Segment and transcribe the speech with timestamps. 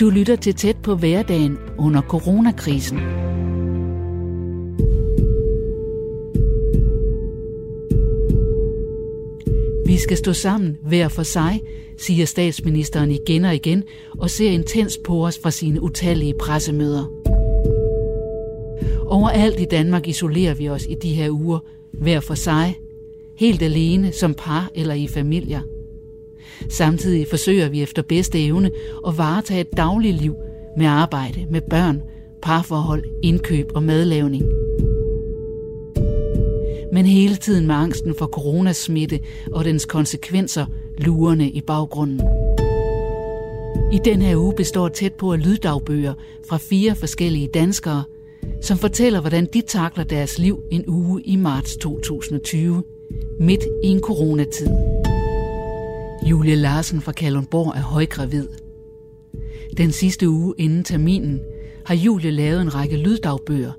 [0.00, 2.98] Du lytter til tæt på hverdagen under coronakrisen.
[9.86, 11.60] Vi skal stå sammen hver for sig,
[11.98, 13.84] siger statsministeren igen og igen,
[14.18, 17.04] og ser intens på os fra sine utallige pressemøder.
[19.06, 21.58] Overalt i Danmark isolerer vi os i de her uger,
[21.92, 22.76] hver for sig,
[23.40, 25.60] helt alene som par eller i familier.
[26.68, 28.70] Samtidig forsøger vi efter bedste evne
[29.06, 30.34] at varetage et dagligt liv
[30.76, 32.02] med arbejde, med børn,
[32.42, 34.44] parforhold, indkøb og madlavning.
[36.92, 39.20] Men hele tiden med angsten for coronasmitte
[39.52, 40.66] og dens konsekvenser
[40.98, 42.20] lurende i baggrunden.
[43.92, 46.14] I den her uge består tæt på af lyddagbøger
[46.48, 48.04] fra fire forskellige danskere,
[48.60, 52.82] som fortæller, hvordan de takler deres liv en uge i marts 2020,
[53.40, 54.68] midt i en coronatid.
[56.26, 58.48] Julie Larsen fra Kalundborg er højgravid.
[59.76, 61.40] Den sidste uge inden terminen
[61.86, 63.72] har Julie lavet en række lyddagbøger,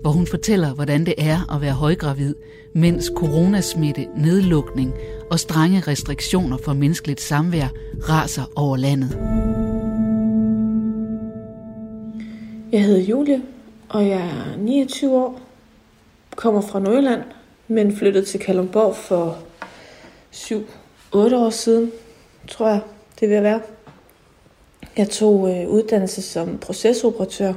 [0.00, 2.34] hvor hun fortæller, hvordan det er at være højgravid,
[2.72, 4.94] mens coronasmitte, nedlukning
[5.30, 7.68] og strenge restriktioner for menneskeligt samvær
[8.08, 9.18] raser over landet.
[12.72, 13.42] Jeg hedder Julie,
[13.88, 15.40] og jeg er 29 år,
[16.36, 17.22] kommer fra Nordjylland,
[17.68, 19.38] men flyttede til Kalundborg for
[20.32, 20.56] 7-8
[21.14, 21.92] år siden,
[22.48, 22.80] tror jeg,
[23.20, 23.60] det vil være.
[24.96, 27.52] Jeg tog øh, uddannelse som procesoperatør,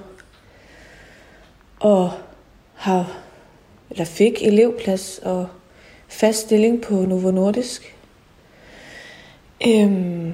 [1.80, 2.11] og
[2.73, 3.17] har,
[3.89, 5.47] eller fik elevplads og
[6.08, 7.95] fast stilling på Novo Nordisk.
[9.67, 10.33] Øhm,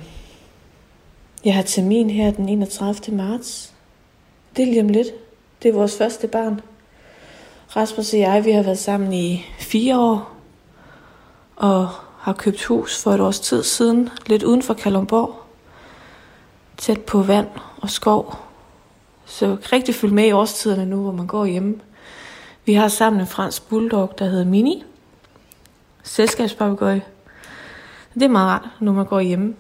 [1.46, 3.18] jeg har termin her den 31.
[3.18, 3.74] marts.
[4.56, 5.08] Det er lige om lidt.
[5.64, 6.62] Det er vores første barn.
[7.76, 10.32] Rasmus og jeg, vi har været sammen i fire år,
[11.56, 15.36] og har købt hus for et års tid siden, lidt uden for Kalundborg,
[16.78, 17.48] tæt på vand
[17.82, 18.40] og skov.
[19.26, 21.76] Så rigtig følge med i årstiderne nu, hvor man går hjemme.
[22.66, 24.84] Vi har sammen en fransk bulldog, der hedder Mini.
[26.04, 27.00] Selskabspapagøj.
[28.14, 29.56] Det er meget rart, når man går hjemme.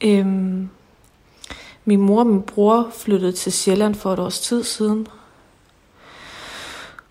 [0.00, 0.70] Øhm,
[1.84, 5.06] min mor og min bror flyttede til Sjælland for et års tid siden.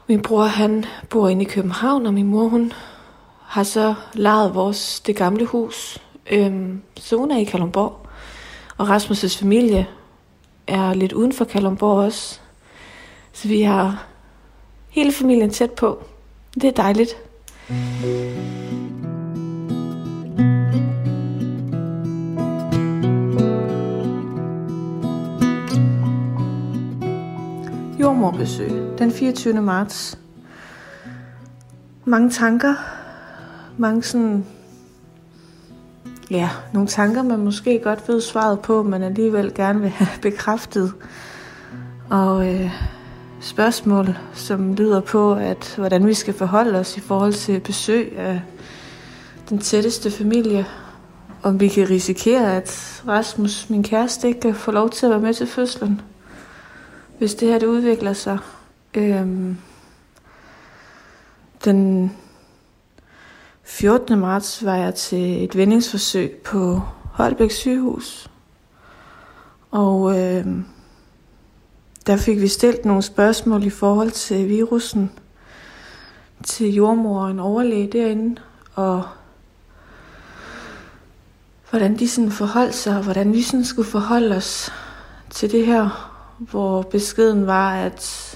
[0.08, 2.74] Min bror han bor inde i København, og min mor hun
[3.42, 5.98] har så lejet vores det gamle hus.
[6.32, 8.08] Øhm, så hun er i Kalundborg.
[8.78, 9.88] Og Rasmus' familie
[10.68, 12.40] er lidt uden for Kalundborg også.
[13.34, 14.06] Så vi har
[14.90, 16.04] hele familien tæt på.
[16.54, 17.18] Det er dejligt.
[28.04, 29.62] Jordmorbesøg den 24.
[29.62, 30.20] marts.
[32.06, 32.74] Mange tanker.
[33.78, 34.46] Mange sådan
[36.32, 40.94] ja, nogle tanker, man måske godt ved svaret på, men alligevel gerne vil have bekræftet.
[42.10, 42.72] Og øh,
[43.40, 48.42] spørgsmål, som lyder på, at hvordan vi skal forholde os i forhold til besøg af
[49.50, 50.66] den tætteste familie.
[51.44, 55.22] Om vi kan risikere, at Rasmus, min kæreste, ikke kan få lov til at være
[55.22, 56.02] med til fødslen,
[57.24, 58.38] hvis det her det udvikler sig.
[58.94, 59.58] Øhm,
[61.66, 62.12] den
[63.64, 64.20] 14.
[64.20, 68.30] marts var jeg til et vendingsforsøg på Holbæk sygehus.
[69.72, 70.46] Og øh,
[72.08, 75.12] der fik vi stillet nogle spørgsmål i forhold til virussen
[76.44, 78.42] til jordmor og en overlæge derinde,
[78.76, 79.04] og
[81.70, 84.72] hvordan de sådan forholdt sig, og hvordan vi sådan skulle forholde os
[85.30, 88.34] til det her, hvor beskeden var, at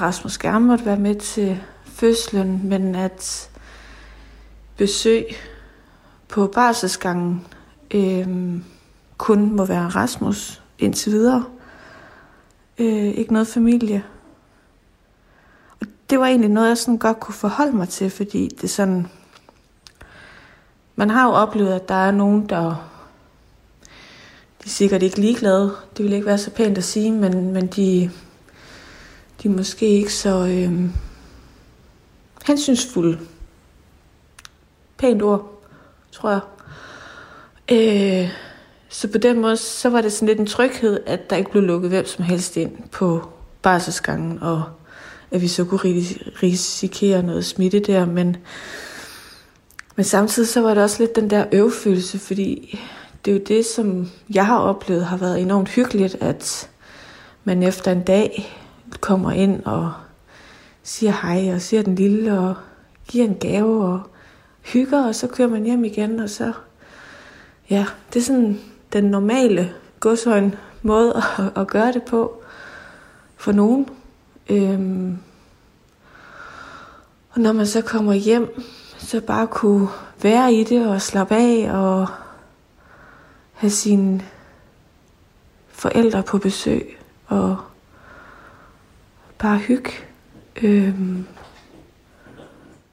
[0.00, 3.50] Rasmus gerne måtte være med til fødslen, men at
[4.76, 5.26] besøg
[6.28, 7.46] på barselsgangen
[7.94, 8.60] øh,
[9.18, 11.44] kun må være Rasmus indtil videre.
[12.78, 14.04] Øh, ikke noget familie.
[15.80, 19.06] Og det var egentlig noget, jeg sådan godt kunne forholde mig til, fordi det sådan...
[20.96, 22.90] Man har jo oplevet, at der er nogen, der...
[24.64, 25.76] De er sikkert ikke ligeglade.
[25.96, 28.10] Det vil ikke være så pænt at sige, men, men de,
[29.42, 30.90] de er måske ikke så øh,
[32.46, 33.18] hensynsfulde
[34.98, 35.62] pænt ord,
[36.12, 36.40] tror jeg.
[37.72, 38.30] Øh,
[38.88, 41.62] så på den måde, så var det sådan lidt en tryghed, at der ikke blev
[41.62, 43.28] lukket hvem som helst ind på
[43.62, 44.64] barselsgangen, og
[45.30, 45.80] at vi så kunne
[46.42, 48.36] risikere noget smitte der, men,
[49.96, 52.78] men samtidig så var det også lidt den der øvfølelse, fordi
[53.24, 56.70] det er jo det, som jeg har oplevet har været enormt hyggeligt, at
[57.44, 58.58] man efter en dag
[59.00, 59.92] kommer ind og
[60.82, 62.54] siger hej og siger den lille og
[63.08, 64.00] giver en gave og
[64.62, 66.52] hygger, og så kører man hjem igen, og så,
[67.70, 68.60] ja, det er sådan
[68.92, 72.42] den normale godshøjn måde at, at gøre det på
[73.36, 73.88] for nogen.
[74.50, 75.18] Øhm,
[77.30, 78.62] og når man så kommer hjem,
[78.98, 79.88] så bare kunne
[80.22, 82.06] være i det og slappe af og
[83.54, 84.24] have sine
[85.68, 87.56] forældre på besøg og
[89.38, 89.90] bare hygge.
[90.62, 91.26] Øhm,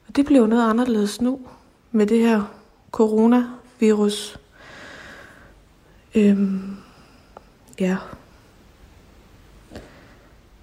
[0.08, 1.40] og det blev noget anderledes nu
[1.92, 2.42] med det her
[2.90, 4.38] coronavirus.
[6.14, 6.76] Øhm,
[7.80, 7.96] ja.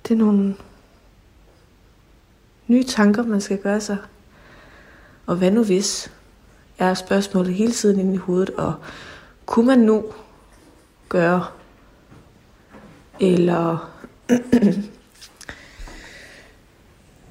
[0.04, 0.56] Det er nogle
[2.68, 3.98] nye tanker, man skal gøre sig.
[5.26, 6.12] Og hvad nu hvis,
[6.78, 8.76] er spørgsmålet hele tiden inde i hovedet, og
[9.50, 10.04] kunne man nu
[11.10, 11.46] gøre,
[13.22, 13.94] eller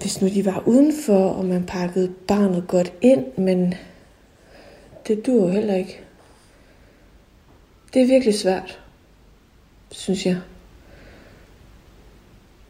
[0.00, 3.74] hvis nu de var udenfor, og man pakkede barnet godt ind, men
[5.08, 6.00] det dur jo heller ikke.
[7.94, 8.80] Det er virkelig svært,
[9.90, 10.40] synes jeg.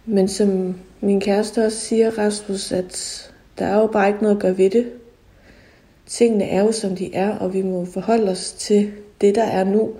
[0.04, 4.42] Men som min kæreste også siger, Rasmus, at der er jo bare ikke noget at
[4.42, 4.92] gøre ved det.
[6.06, 9.64] Tingene er jo, som de er, og vi må forholde os til det, der er
[9.64, 9.94] nu.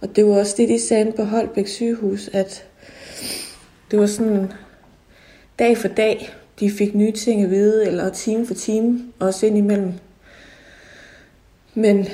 [0.00, 2.64] Og det var også det, de sagde på Holbæk sygehus, at
[3.90, 4.52] det var sådan
[5.58, 9.58] dag for dag, de fik nye ting at vide, eller time for time, også ind
[9.58, 9.92] imellem.
[11.74, 12.08] Men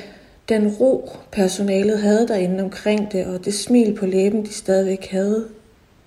[0.49, 5.47] den ro, personalet havde derinde omkring det, og det smil på læben, de stadigvæk havde,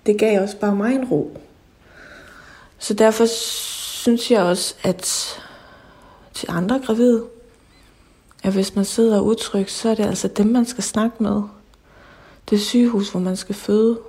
[0.05, 1.37] det gav også bare mig en ro.
[2.77, 5.35] Så derfor synes jeg også, at
[6.33, 7.23] til andre gravide,
[8.43, 11.41] at hvis man sidder utryg, så er det altså dem, man skal snakke med.
[12.49, 13.99] Det sygehus, hvor man skal føde.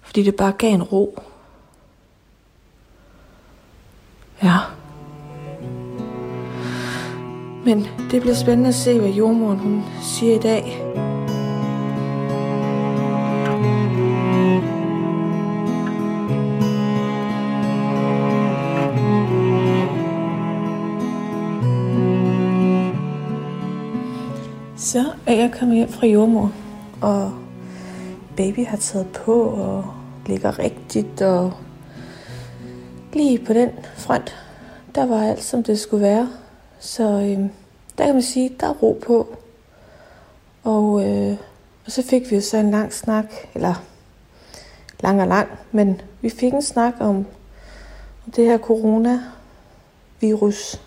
[0.00, 1.22] Fordi det bare gav en ro.
[4.42, 4.56] Ja.
[7.64, 11.09] Men det bliver spændende at se, hvad jordmoren hun siger i dag.
[24.90, 26.52] Så er jeg kommet hjem fra jordmor,
[27.00, 27.32] og
[28.36, 29.84] baby har taget på og
[30.26, 31.52] ligger rigtigt, og
[33.12, 34.36] lige på den front,
[34.94, 36.28] der var alt, som det skulle være.
[36.78, 37.38] Så øh,
[37.98, 39.36] der kan man sige, der er ro på.
[40.64, 41.36] Og, øh,
[41.86, 43.74] og så fik vi jo så en lang snak, eller
[45.00, 47.16] lang og lang, men vi fik en snak om,
[48.26, 50.80] om det her coronavirus.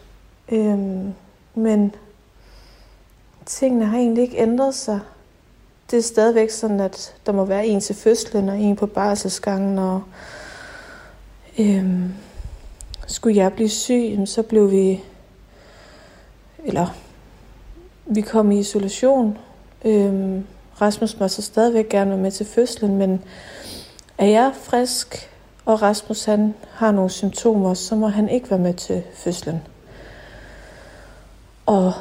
[0.52, 0.80] Øh,
[1.56, 1.96] men
[3.46, 5.00] tingene har egentlig ikke ændret sig.
[5.92, 9.78] Det er stadigvæk sådan, at der må være en til fødslen og en på barselsgangen,
[9.80, 10.04] og
[11.60, 12.14] øhm,
[13.08, 15.04] skulle jeg blive syg, så blev vi,
[16.66, 16.88] eller
[18.06, 19.38] vi kom i isolation.
[19.86, 20.46] Øhm,
[20.82, 23.24] Rasmus må så stadigvæk gerne være med til fødslen, men
[24.18, 25.30] er jeg frisk,
[25.66, 29.62] og Rasmus han har nogle symptomer, så må han ikke være med til fødslen.
[31.66, 31.94] Og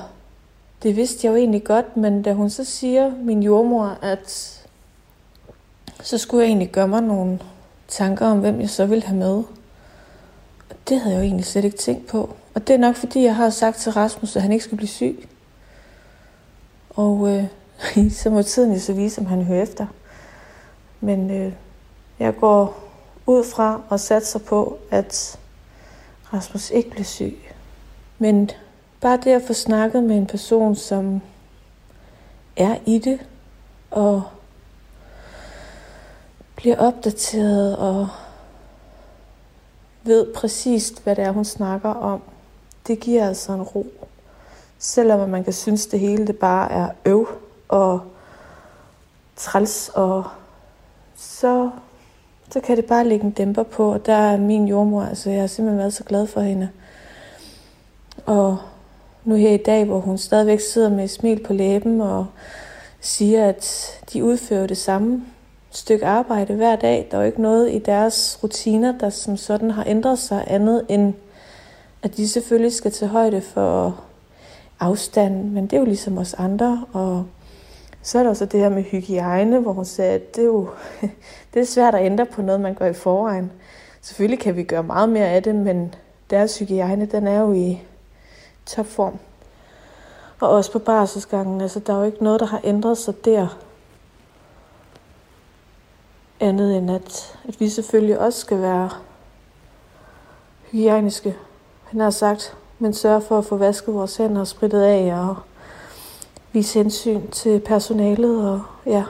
[0.82, 4.58] det vidste jeg jo egentlig godt, men da hun så siger, min jordmor, at
[6.02, 7.38] så skulle jeg egentlig gøre mig nogle
[7.88, 9.37] tanker om, hvem jeg så ville have med.
[10.70, 12.37] Og det havde jeg jo egentlig slet ikke tænkt på.
[12.55, 14.88] Og det er nok fordi, jeg har sagt til Rasmus, at han ikke skal blive
[14.88, 15.29] syg.
[16.90, 17.45] Og øh,
[18.21, 19.87] så må tiden jo så vise, om han hører efter.
[21.00, 21.52] Men øh,
[22.18, 22.88] jeg går
[23.26, 25.38] ud fra og satser på, at
[26.33, 27.38] Rasmus ikke bliver syg.
[28.18, 28.50] Men
[29.02, 31.21] Bare det at få snakket med en person, som
[32.56, 33.21] er i det,
[33.90, 34.23] og
[36.56, 38.09] bliver opdateret og
[40.02, 42.23] ved præcist, hvad det er, hun snakker om,
[42.87, 43.87] det giver altså en ro.
[44.78, 47.28] Selvom man kan synes, det hele det bare er øv
[47.68, 48.00] og
[49.37, 50.25] træls, og
[51.16, 51.71] så,
[52.50, 55.40] så kan det bare lægge en dæmper på, og der er min jordmor, altså jeg
[55.40, 56.68] har simpelthen været så glad for hende.
[58.26, 58.59] Og
[59.25, 62.26] nu her i dag, hvor hun stadigvæk sidder med et smil på læben og
[63.00, 65.23] siger, at de udfører det samme
[65.71, 67.09] stykke arbejde hver dag.
[67.11, 70.87] Der er jo ikke noget i deres rutiner, der som sådan har ændret sig andet
[70.88, 71.14] end,
[72.02, 74.00] at de selvfølgelig skal tage højde for
[74.81, 77.25] afstand, men det er jo ligesom os andre, og
[78.02, 80.69] så er der også det her med hygiejne, hvor hun sagde, at det er jo
[81.55, 83.52] det er svært at ændre på noget, man gør i forvejen.
[84.02, 85.95] Selvfølgelig kan vi gøre meget mere af det, men
[86.31, 87.83] deres hygiejne, den er jo i
[88.66, 89.19] topform.
[90.40, 91.61] Og også på barselsgangen.
[91.61, 93.59] Altså, der er jo ikke noget, der har ændret sig der.
[96.40, 98.90] Andet end at, at vi selvfølgelig også skal være
[100.71, 101.37] hygiejniske.
[101.85, 105.37] Han har sagt men sørge for at få vasket vores hænder og spritet af og
[106.52, 109.04] vise hensyn til personalet og ja,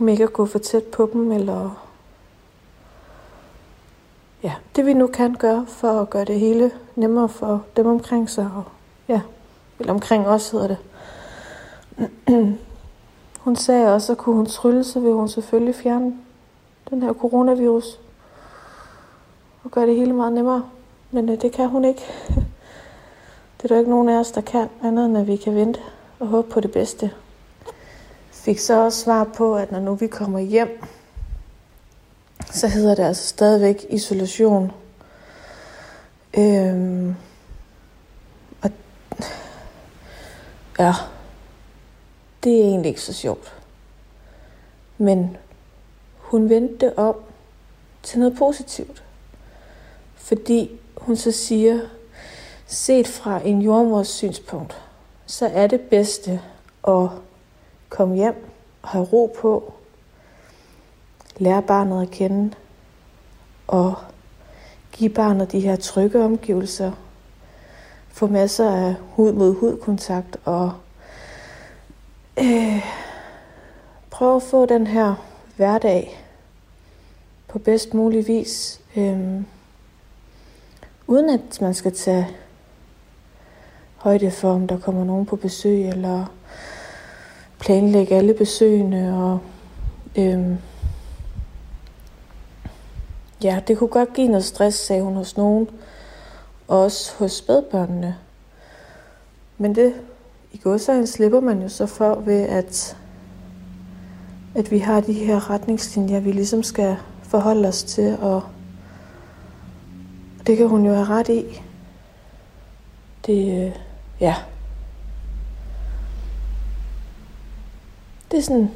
[0.00, 1.83] om ikke at gå for tæt på dem, eller
[4.44, 8.30] ja, det vi nu kan gøre for at gøre det hele nemmere for dem omkring
[8.30, 8.64] sig, og
[9.08, 9.20] ja,
[9.78, 10.78] eller omkring os hedder det.
[13.44, 16.14] Hun sagde også, at kunne hun trylle, så ville hun selvfølgelig fjerne
[16.90, 18.00] den her coronavirus
[19.64, 20.64] og gøre det hele meget nemmere.
[21.10, 22.02] Men øh, det kan hun ikke.
[23.56, 25.80] det er der ikke nogen af os, der kan, andet end at vi kan vente
[26.18, 27.10] og håbe på det bedste.
[28.30, 30.84] Fik så også svar på, at når nu vi kommer hjem,
[32.50, 34.72] så hedder det altså stadigvæk isolation.
[36.38, 37.14] Øhm,
[38.62, 38.70] og
[40.78, 40.94] ja,
[42.44, 43.54] det er egentlig ikke så sjovt.
[44.98, 45.36] Men
[46.18, 47.16] hun vendte det om
[48.02, 49.02] til noget positivt.
[50.16, 51.80] Fordi hun så siger,
[52.66, 54.82] set fra en jordmors synspunkt,
[55.26, 56.40] så er det bedste
[56.88, 57.08] at
[57.88, 58.46] komme hjem
[58.82, 59.74] og have ro på,
[61.38, 62.54] lære barnet at kende.
[63.66, 63.94] Og
[64.92, 66.92] give barnet de her trygge omgivelser,
[68.08, 70.72] få masser af hud mod hud kontakt og
[72.38, 72.84] øh,
[74.10, 75.14] prøve at få den her
[75.56, 76.24] hverdag
[77.48, 79.42] på bedst mulig vis, øh,
[81.06, 82.28] uden at man skal tage
[83.96, 86.32] højde for, om der kommer nogen på besøg, eller
[87.58, 89.38] planlægge alle besøgene, og
[90.18, 90.56] øh,
[93.42, 95.68] ja, det kunne godt give noget stress, sagde hun hos nogen,
[96.68, 98.16] også hos spædbørnene.
[99.58, 99.94] Men det
[100.52, 102.96] i godsøjne slipper man jo så for ved, at,
[104.54, 108.42] at vi har de her retningslinjer, vi ligesom skal forholde os til, og
[110.46, 111.62] det kan hun jo have ret i.
[113.26, 113.72] Det, øh,
[114.20, 114.34] ja.
[118.30, 118.70] Det er sådan,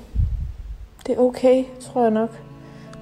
[1.07, 2.48] det er okay, tror jeg nok.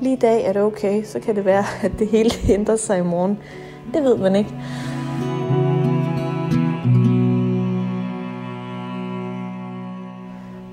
[0.01, 2.99] Lige i dag er det okay, så kan det være, at det hele ændrer sig
[2.99, 3.39] i morgen.
[3.95, 4.55] Det ved man ikke.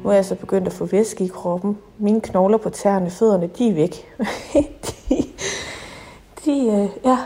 [0.04, 1.78] Nu er jeg så begyndt at få væske i kroppen.
[1.98, 4.16] Mine knogler på tæerne, fødderne, de er væk.
[5.10, 5.24] de,
[6.46, 7.18] de øh, ja,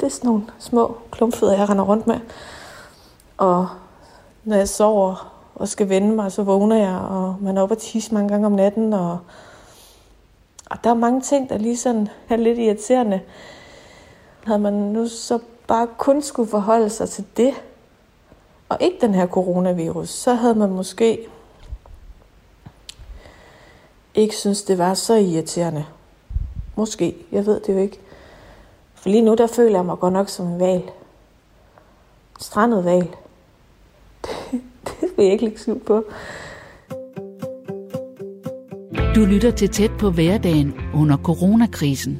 [0.00, 2.20] det er sådan nogle små klumpfødder, jeg render rundt med.
[3.36, 3.68] Og
[4.44, 7.78] når jeg sover og skal vende mig, så vågner jeg, og man er oppe og
[7.78, 8.92] tisse mange gange om natten.
[8.92, 9.18] Og,
[10.72, 13.20] og der er mange ting, der lige sådan er lidt irriterende.
[14.44, 17.54] Havde man nu så bare kun skulle forholde sig til det,
[18.68, 21.26] og ikke den her coronavirus, så havde man måske
[24.14, 25.84] ikke synes, det var så irriterende.
[26.76, 28.00] Måske, jeg ved det jo ikke.
[28.94, 30.90] For lige nu, der føler jeg mig godt nok som en val.
[32.40, 33.08] Strandet val.
[34.24, 34.36] Det,
[34.86, 36.04] det vil jeg ikke lægge på.
[39.14, 42.18] Du lytter til tæt på hverdagen under coronakrisen.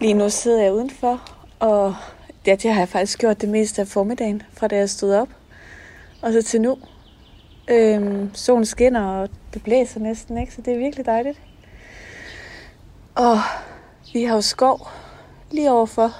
[0.00, 1.22] Lige nu sidder jeg udenfor,
[1.58, 1.94] og
[2.46, 5.28] ja, det har jeg faktisk gjort det meste af formiddagen, fra da jeg stod op.
[6.22, 6.78] Og så til nu.
[7.70, 10.54] Øhm, solen skinner, og det blæser næsten, ikke?
[10.54, 11.40] så det er virkelig dejligt.
[13.14, 13.38] Og
[14.12, 14.88] vi har jo skov
[15.50, 16.12] lige overfor.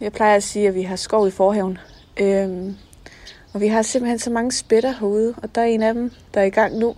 [0.00, 1.78] Jeg plejer at sige, at vi har skov i forhaven.
[2.20, 2.76] Øhm,
[3.52, 6.40] og vi har simpelthen så mange spætter herude, og der er en af dem, der
[6.40, 6.94] er i gang nu.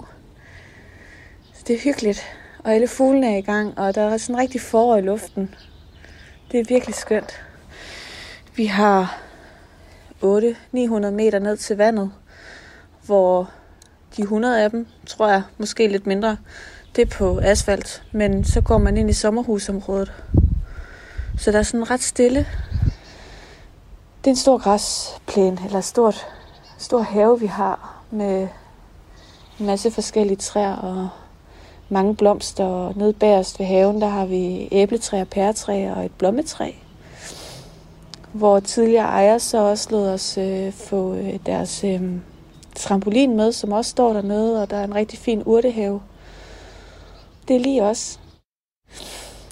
[1.69, 2.23] Det er hyggeligt.
[2.65, 5.55] Og alle fuglene er i gang, og der er sådan rigtig forår i luften.
[6.53, 7.41] Det er virkelig skønt.
[8.57, 9.21] Vi har
[10.25, 10.27] 800-900
[11.11, 12.13] meter ned til vandet,
[13.07, 13.51] hvor
[14.17, 16.37] de 100 af dem, tror jeg, måske lidt mindre,
[16.97, 18.03] det er på asfalt.
[18.13, 20.13] Men så går man ind i sommerhusområdet.
[21.39, 22.47] Så der er sådan ret stille.
[24.19, 26.27] Det er en stor græsplæne, eller stort,
[26.79, 28.49] stor have, vi har, med
[29.61, 31.09] en masse forskellige træer og
[31.88, 32.64] mange blomster.
[32.64, 36.73] Og nede bagerst ved haven, der har vi æbletræer, pæretræer og et blommetræ.
[38.33, 42.02] Hvor tidligere ejer så også lod os øh, få øh, deres øh,
[42.76, 46.02] trampolin med, som også står dernede, og der er en rigtig fin urtehave.
[47.49, 48.21] Det er lige os.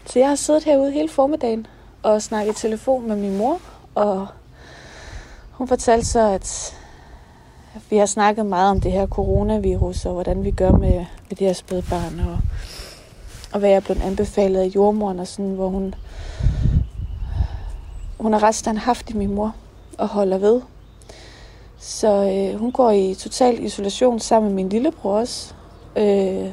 [0.06, 1.66] Så jeg har siddet herude hele formiddagen
[2.02, 3.60] og snakket telefon med min mor,
[3.94, 4.26] og
[5.50, 6.76] hun fortalte så, at
[7.90, 10.95] vi har snakket meget om det her coronavirus, og hvordan vi gør med,
[11.28, 12.38] med det her spædbarn, og,
[13.52, 15.95] og hvad jeg er blevet anbefalet af jordmoren, og sådan, hvor hun,
[18.21, 19.54] hun er ret standhaftig, min mor,
[19.99, 20.61] og holder ved.
[21.78, 25.54] Så øh, hun går i total isolation sammen med min lillebror også.
[25.97, 26.50] Øh,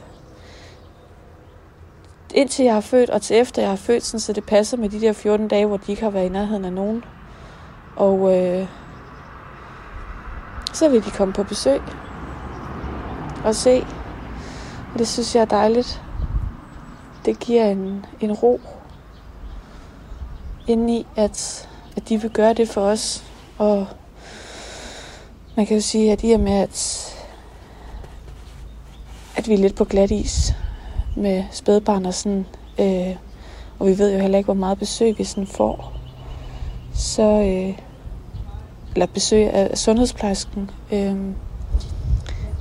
[2.34, 4.90] indtil jeg har født, og til efter jeg har født, sådan, så det passer med
[4.90, 7.04] de der 14 dage, hvor de ikke har været i nærheden af nogen.
[7.96, 8.68] Og øh,
[10.74, 11.82] så vil de komme på besøg
[13.44, 13.86] og se.
[14.94, 16.02] Og det synes jeg er dejligt.
[17.26, 18.62] Det giver en, en ro
[20.68, 23.24] indeni, at, at de vil gøre det for os.
[23.58, 23.88] Og
[25.56, 27.10] man kan jo sige, at i og med, at,
[29.36, 30.56] at vi er lidt på glat is
[31.18, 32.46] med spædbarn og sådan,
[32.80, 33.16] øh,
[33.80, 35.94] og vi ved jo heller ikke, hvor meget besøg vi sådan får,
[36.94, 37.93] så, øh,
[38.94, 41.16] eller besøg af sundhedsplejersken, øh,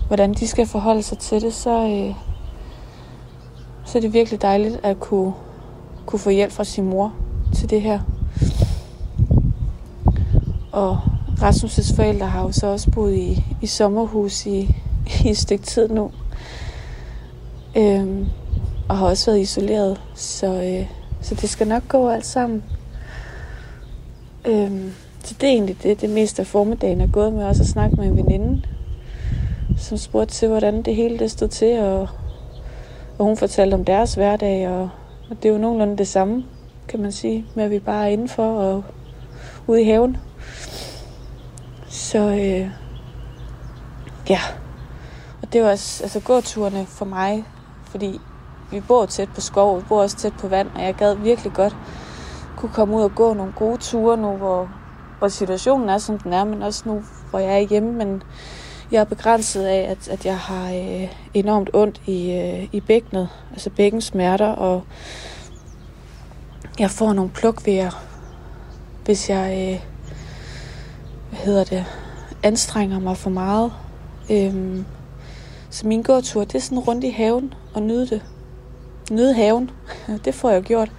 [0.07, 2.15] hvordan de skal forholde sig til det, så, øh,
[3.85, 5.33] så er det virkelig dejligt at kunne,
[6.07, 7.15] kunne få hjælp fra sin mor
[7.55, 8.01] til det her.
[10.73, 10.99] Og
[11.43, 14.77] Rasmus' forældre har jo så også boet i, i sommerhus i,
[15.25, 16.11] i et stykke tid nu.
[17.77, 18.27] Øhm,
[18.89, 20.87] og har også været isoleret, så, øh,
[21.21, 22.63] så det skal nok gå alt sammen.
[24.45, 24.93] Øhm,
[25.25, 27.97] så det er egentlig det, det meste af formiddagen er gået med også at snakke
[27.97, 28.63] med en veninde,
[29.77, 32.09] som spurgte til, hvordan det hele det stod til, og,
[33.19, 34.91] og hun fortalte om deres hverdag, og,
[35.31, 36.45] og det er jo nogenlunde det samme,
[36.89, 38.85] kan man sige, med at vi bare er indenfor og
[39.67, 40.17] ude i haven.
[41.89, 42.71] Så øh,
[44.31, 44.41] ja,
[45.43, 47.45] og det var også, altså gåturene for mig,
[47.85, 48.19] fordi
[48.71, 51.53] vi bor tæt på skov, vi bor også tæt på vand, og jeg gad virkelig
[51.53, 51.77] godt
[52.57, 54.69] kunne komme ud og gå nogle gode ture nu, hvor,
[55.23, 58.23] hvor situationen er, som den er, men også nu, hvor jeg er hjemme, men
[58.91, 63.29] jeg er begrænset af, at, at jeg har øh, enormt ondt i, øh, i bækkenet,
[63.51, 64.83] altså bækkensmerter, og
[66.79, 67.91] jeg får nogle plukvejer,
[69.05, 69.81] hvis jeg, øh,
[71.31, 71.85] hvad hedder det,
[72.43, 73.73] anstrenger mig for meget.
[74.31, 74.85] Øhm,
[75.71, 78.23] så min gåtur, det er sådan rundt i haven og nyde det.
[79.11, 79.71] Nyde haven.
[80.25, 80.91] det får jeg gjort.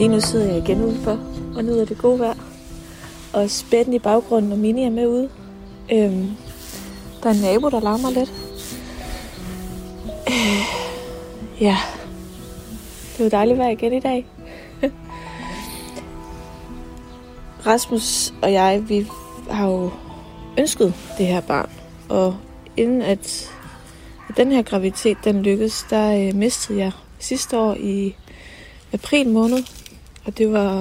[0.00, 1.18] Lige nu sidder jeg igen udenfor
[1.56, 2.34] og nyder det gode vejr.
[3.32, 5.28] Og spænden i baggrunden, og Mini er med ude.
[5.92, 6.30] Øhm,
[7.22, 8.32] der er en nabo, der larmer lidt.
[10.28, 10.62] Øh,
[11.60, 11.76] ja,
[13.16, 14.26] det var dejligt vejr igen i dag.
[17.66, 19.06] Rasmus og jeg, vi
[19.50, 19.90] har jo
[20.58, 21.70] ønsket det her barn.
[22.08, 22.36] Og
[22.76, 23.50] inden at,
[24.28, 28.14] at den her graviditet den lykkedes, der øh, mistede jeg sidste år i
[28.92, 29.79] april måned.
[30.24, 30.78] Og det var,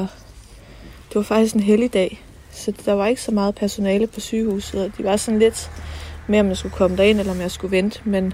[1.08, 2.26] det var faktisk en heldig dag.
[2.52, 5.72] Så der var ikke så meget personale på sygehuset, og de var sådan lidt
[6.28, 8.00] med, om jeg skulle komme derind, eller om jeg skulle vente.
[8.04, 8.34] Men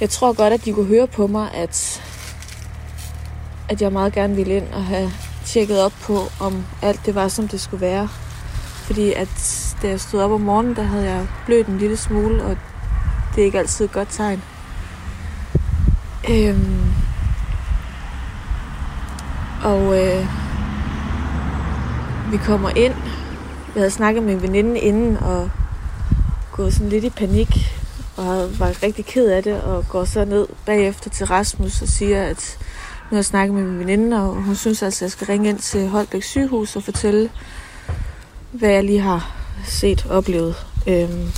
[0.00, 2.02] jeg tror godt, at de kunne høre på mig, at,
[3.68, 5.10] at jeg meget gerne ville ind og have
[5.44, 8.08] tjekket op på, om alt det var, som det skulle være.
[8.86, 9.28] Fordi at
[9.82, 12.56] da jeg stod op om morgenen, der havde jeg blødt en lille smule, og
[13.34, 14.42] det er ikke altid et godt tegn.
[16.30, 17.03] Øhm,
[19.64, 20.26] og øh,
[22.32, 22.94] vi kommer ind.
[23.74, 25.50] Jeg havde snakket med en veninde inden, og
[26.52, 27.80] gået sådan lidt i panik,
[28.16, 32.22] og var rigtig ked af det, og går så ned bagefter til Rasmus og siger,
[32.22, 32.58] at
[33.04, 35.48] nu har jeg snakket med min veninde, og hun synes altså, at jeg skal ringe
[35.48, 37.30] ind til Holbæk sygehus og fortælle,
[38.52, 40.54] hvad jeg lige har set og oplevet.
[40.86, 41.30] Øhm,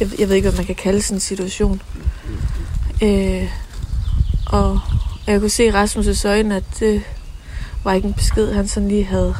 [0.00, 1.82] jeg, jeg ved ikke, hvad man kan kalde sådan en situation.
[3.02, 3.50] Øh,
[4.46, 4.80] og
[5.26, 7.02] jeg kunne se i Rasmus' øjne, at det
[7.84, 9.34] var ikke en besked, han sådan lige havde,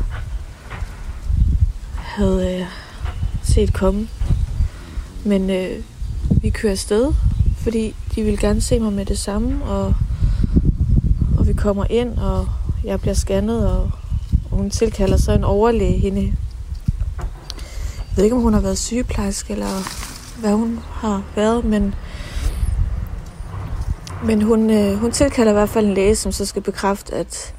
[1.96, 2.66] havde øh,
[3.42, 4.08] set komme.
[5.24, 5.82] Men øh,
[6.42, 7.12] vi kører afsted,
[7.58, 9.94] fordi de vil gerne se mig med det samme, og,
[11.38, 12.48] og vi kommer ind, og
[12.84, 13.90] jeg bliver scannet, og,
[14.50, 16.32] og hun tilkalder så en overlæge hende.
[17.98, 19.82] Jeg ved ikke, om hun har været sygeplejerske, eller
[20.40, 21.94] hvad hun har været, men,
[24.26, 27.54] men hun, øh, hun tilkalder i hvert fald en læge, som så skal bekræfte, at,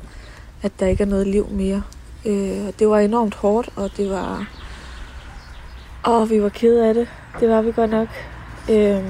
[0.61, 1.83] at der ikke er noget liv mere.
[2.25, 4.47] Øh, og det var enormt hårdt, og det var...
[6.03, 7.07] Og vi var kede af det.
[7.39, 8.07] Det var vi godt nok.
[8.69, 9.03] Øh,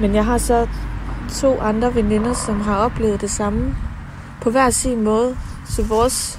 [0.00, 0.68] men jeg har så
[1.40, 3.76] to andre veninder, som har oplevet det samme
[4.42, 5.36] på hver sin måde.
[5.68, 6.38] Så vores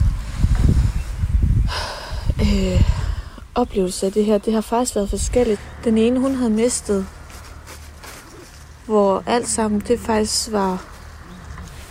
[2.42, 2.82] øh,
[3.56, 5.62] oplevelse af det her, det har faktisk været forskelligt.
[5.84, 7.08] Den ene, hun havde mistet,
[8.86, 10.86] hvor alt sammen, det faktisk var,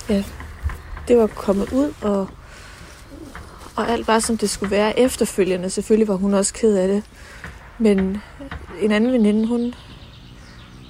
[0.08, 0.24] ja,
[1.08, 2.28] det var kommet ud, og,
[3.76, 5.70] og alt var, som det skulle være efterfølgende.
[5.70, 7.02] Selvfølgelig var hun også ked af det.
[7.78, 8.22] Men
[8.80, 9.74] en anden veninde, hun,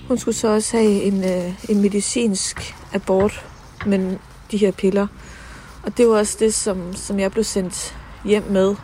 [0.08, 3.46] hun skulle så også have en, øh, en medicinsk abort
[3.86, 4.16] med
[4.50, 5.06] de her piller.
[5.82, 8.74] Og det var også det, som, som jeg blev sendt hjem med.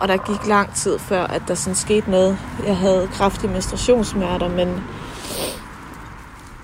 [0.00, 2.38] og der gik lang tid før, at der sådan skete noget.
[2.66, 4.68] Jeg havde kraftige menstruationssmerter, men,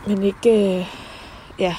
[0.07, 0.79] men ikke...
[0.79, 0.87] Øh,
[1.59, 1.77] ja.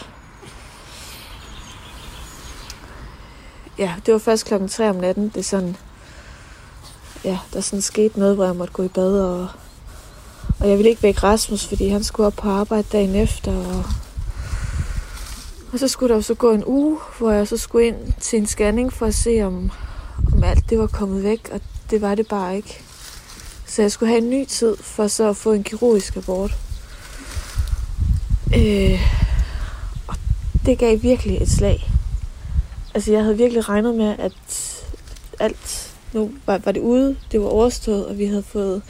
[3.77, 5.77] Ja, det var først klokken 3 om natten, det sådan...
[7.23, 9.47] Ja, der sådan skete noget, hvor jeg måtte gå i bad, og,
[10.59, 13.85] og jeg ville ikke vække Rasmus, fordi han skulle op på arbejde dagen efter, og
[15.73, 18.39] og så skulle der jo så gå en uge, hvor jeg så skulle ind til
[18.39, 19.71] en scanning for at se, om,
[20.33, 22.83] om alt det var kommet væk, og det var det bare ikke.
[23.67, 26.57] Så jeg skulle have en ny tid for så at få en kirurgisk abort.
[28.55, 28.99] Øh,
[30.07, 30.15] og
[30.65, 31.91] det gav virkelig et slag.
[32.93, 34.33] Altså jeg havde virkelig regnet med, at
[35.39, 38.81] alt nu var, var det ude, det var overstået, og vi havde fået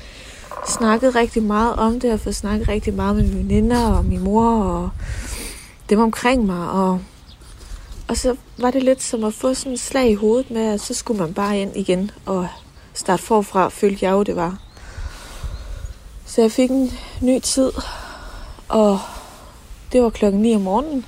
[0.67, 4.19] snakket rigtig meget om det, og fået snakket rigtig meget med mine veninder og min
[4.19, 4.89] mor og
[5.89, 6.99] dem omkring mig, og,
[8.07, 10.81] og så var det lidt som at få sådan et slag i hovedet med, at
[10.81, 12.47] så skulle man bare ind igen og
[12.93, 14.57] starte forfra, følte jeg jo, det var.
[16.25, 17.71] Så jeg fik en ny tid,
[18.69, 18.99] og
[19.91, 21.05] det var klokken 9 om morgenen.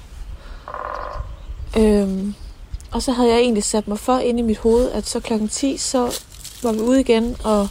[1.78, 2.36] Øhm,
[2.92, 5.50] og så havde jeg egentlig sat mig for ind i mit hoved, at så klokken
[5.50, 6.20] 10, så
[6.64, 7.68] var vi ude igen, og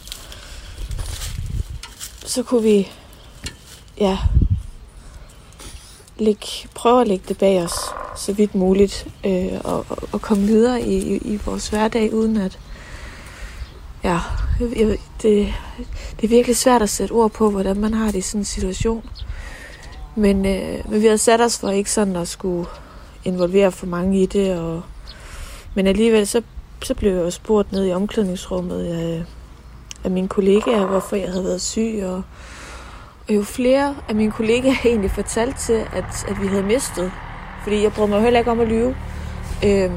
[2.25, 2.91] så kunne vi
[3.97, 4.17] ja,
[6.17, 7.73] lægge, prøve at lægge det bag os,
[8.15, 12.37] så vidt muligt, øh, og, og, og komme videre i, i, i vores hverdag, uden
[12.37, 12.59] at,
[14.03, 14.19] ja,
[14.59, 15.53] jeg, det,
[16.15, 18.45] det er virkelig svært at sætte ord på, hvordan man har det i sådan en
[18.45, 19.09] situation.
[20.15, 22.65] Men, øh, men vi havde sat os for ikke sådan at skulle
[23.23, 24.81] involvere for mange i det, og,
[25.75, 26.41] men alligevel så,
[26.83, 29.23] så blev jeg jo spurgt ned i omklædningsrummet af,
[30.03, 32.23] af mine kollegaer, hvorfor jeg havde været syg, og
[33.27, 37.11] og jo flere af mine kollegaer egentlig fortalte til, at, at vi havde mistet.
[37.63, 38.95] Fordi jeg brød mig heller ikke om at lyve.
[39.65, 39.93] Øhm,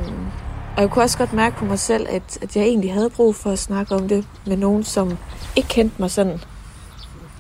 [0.77, 3.35] og jeg kunne også godt mærke på mig selv, at, at jeg egentlig havde brug
[3.35, 5.19] for at snakke om det med nogen, som
[5.57, 6.41] ikke kendte mig sådan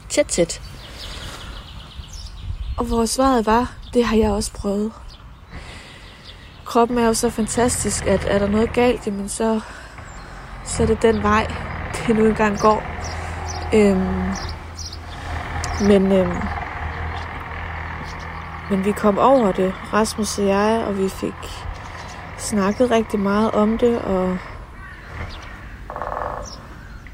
[0.08, 0.60] tæt tæt.
[2.76, 4.92] Og hvor svaret var, det har jeg også prøvet.
[6.64, 9.60] Kroppen er jo så fantastisk, at er der noget galt, jamen så,
[10.64, 11.52] så er det den vej,
[12.06, 12.82] det nu engang går.
[13.74, 14.32] Øhm,
[15.88, 16.36] men, øhm,
[18.70, 21.66] men vi kom over det, Rasmus og jeg, og vi fik
[22.38, 24.38] snakket rigtig meget om det, og,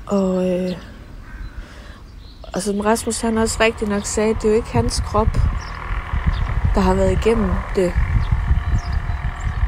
[0.07, 0.92] og, øh,
[2.55, 5.33] og som Rasmus han også rigtig nok sagde, det er jo ikke hans krop,
[6.75, 7.93] der har været igennem det.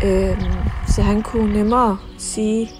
[0.04, 0.52] Øhm,
[0.86, 2.70] så han kunne nemmere sige,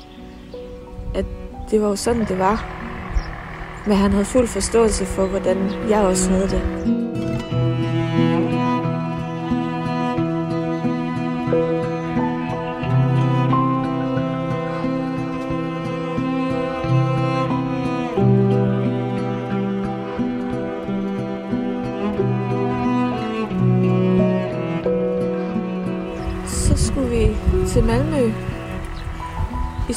[1.15, 1.25] at
[1.71, 2.65] det var jo sådan, det var.
[3.87, 7.04] Men han havde fuld forståelse for, hvordan jeg også havde det.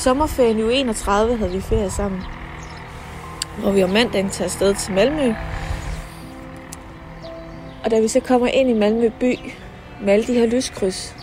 [0.08, 2.22] Sommerferien i 31 havde vi ferie sammen
[3.60, 5.34] hvor vi om mandagen tager afsted til Malmø.
[7.84, 9.40] Og da vi så kommer ind i Malmø by
[10.02, 11.16] med alle de her lyskryds,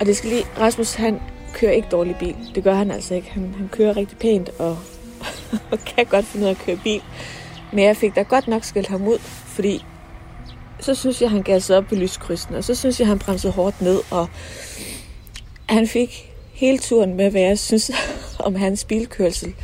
[0.00, 1.20] og det skal lige, Rasmus han
[1.54, 2.36] kører ikke dårlig bil.
[2.54, 3.30] Det gør han altså ikke.
[3.30, 4.78] Han, han kører rigtig pænt og,
[5.72, 7.02] og kan godt finde ud af at køre bil.
[7.70, 9.84] Men jeg fik da godt nok skældt ham ud, fordi
[10.80, 13.80] så synes jeg, han gassede op på lyskrydsen, og så synes jeg, han bremsede hårdt
[13.80, 14.28] ned, og
[15.68, 16.31] han fik
[16.62, 17.90] hele turen med, hvad jeg synes
[18.46, 19.54] om hans bilkørsel.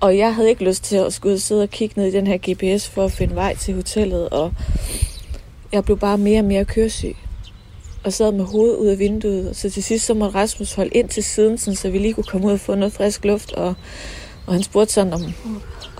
[0.00, 2.38] Og jeg havde ikke lyst til at skulle sidde og kigge ned i den her
[2.38, 4.52] GPS for at finde vej til hotellet, og
[5.72, 7.16] jeg blev bare mere og mere køresyg.
[8.04, 11.08] Og sad med hovedet ud af vinduet, så til sidst så måtte Rasmus holde ind
[11.08, 13.74] til siden, sådan, så vi lige kunne komme ud og få noget frisk luft, og,
[14.46, 15.22] og han spurgte sådan, om,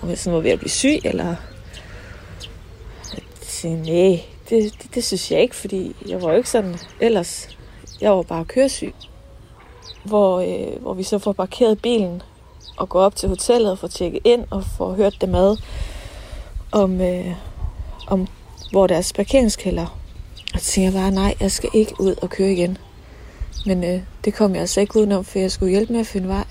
[0.01, 1.35] om jeg sådan var ved at blive syg, eller...
[3.13, 6.75] Jeg sagde, nej, det, det, det synes jeg ikke, fordi jeg var jo ikke sådan
[6.99, 7.57] ellers.
[8.01, 8.93] Jeg var bare køresyg.
[10.03, 12.21] Hvor, øh, hvor vi så får parkeret bilen
[12.77, 15.57] og gå op til hotellet og får tjekket ind og få hørt dem ad
[16.71, 17.35] om, øh,
[18.07, 18.27] om
[18.71, 19.99] hvor deres parkeringskælder.
[20.53, 22.77] Og så tænker jeg bare, nej, jeg skal ikke ud og køre igen.
[23.65, 26.27] Men øh, det kom jeg altså ikke udenom, for jeg skulle hjælpe med at finde
[26.27, 26.45] vej.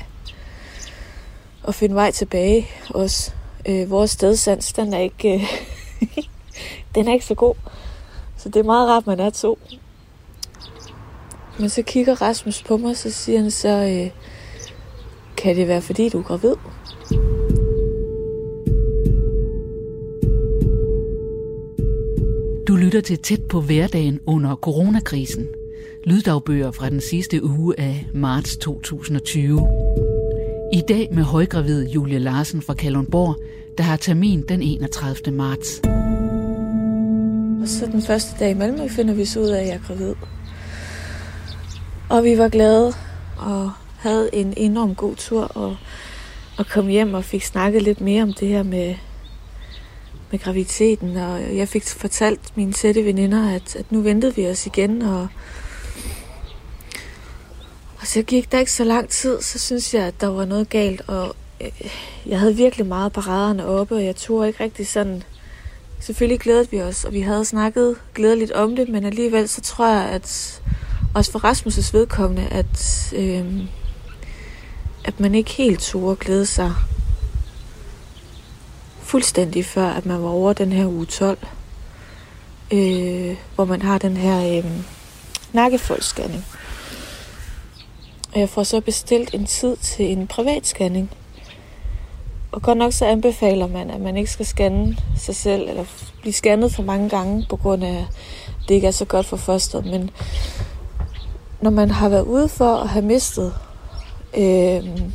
[1.62, 3.32] Og finde vej tilbage også.
[3.66, 6.24] Øh, vores stedsans, den er ikke, øh,
[6.94, 7.54] den er ikke så god.
[8.36, 9.58] Så det er meget rart, man er to.
[11.58, 14.10] Men så kigger Rasmus på mig, så siger han så, øh,
[15.36, 16.54] kan det være, fordi du er gravid?
[22.68, 25.46] Du lytter til tæt på hverdagen under coronakrisen.
[26.04, 29.68] Lyddagbøger fra den sidste uge af marts 2020.
[30.72, 33.36] I dag med højgravid Julie Larsen fra Kalundborg,
[33.78, 35.36] der har termin den 31.
[35.36, 35.80] marts.
[37.62, 39.80] Og så den første dag i Malmø finder vi så ud af, at jeg er
[39.86, 40.14] gravid.
[42.10, 42.94] Og vi var glade
[43.38, 45.76] og havde en enorm god tur og,
[46.58, 48.94] og kom hjem og fik snakket lidt mere om det her med,
[50.30, 51.16] med graviditeten.
[51.16, 55.02] Og jeg fik fortalt mine tætte veninder, at, at nu ventede vi os igen.
[55.02, 55.28] Og,
[58.00, 60.68] og så gik der ikke så lang tid, så synes jeg, at der var noget
[60.68, 61.02] galt.
[61.06, 61.36] Og
[62.26, 65.22] jeg havde virkelig meget paraderne oppe, og jeg tog ikke rigtig sådan...
[66.00, 69.86] Selvfølgelig glædede vi os, og vi havde snakket glædeligt om det, men alligevel så tror
[69.86, 70.60] jeg, at
[71.18, 73.62] også for Rasmus' vedkommende, at, øh,
[75.04, 76.72] at man ikke helt tog at glæde sig
[78.98, 81.38] fuldstændig før, at man var over den her uge 12,
[82.70, 84.64] øh, hvor man har den her øh,
[85.52, 86.44] nakkefoldsscanning.
[88.34, 91.10] Og jeg får så bestilt en tid til en privat scanning.
[92.52, 95.84] Og godt nok så anbefaler man, at man ikke skal scanne sig selv, eller
[96.20, 98.06] blive scannet for mange gange, på grund af, at
[98.68, 99.86] det ikke er så godt for fosteret.
[99.86, 100.10] Men
[101.60, 103.54] når man har været ude for at have mistet,
[104.36, 105.10] øh,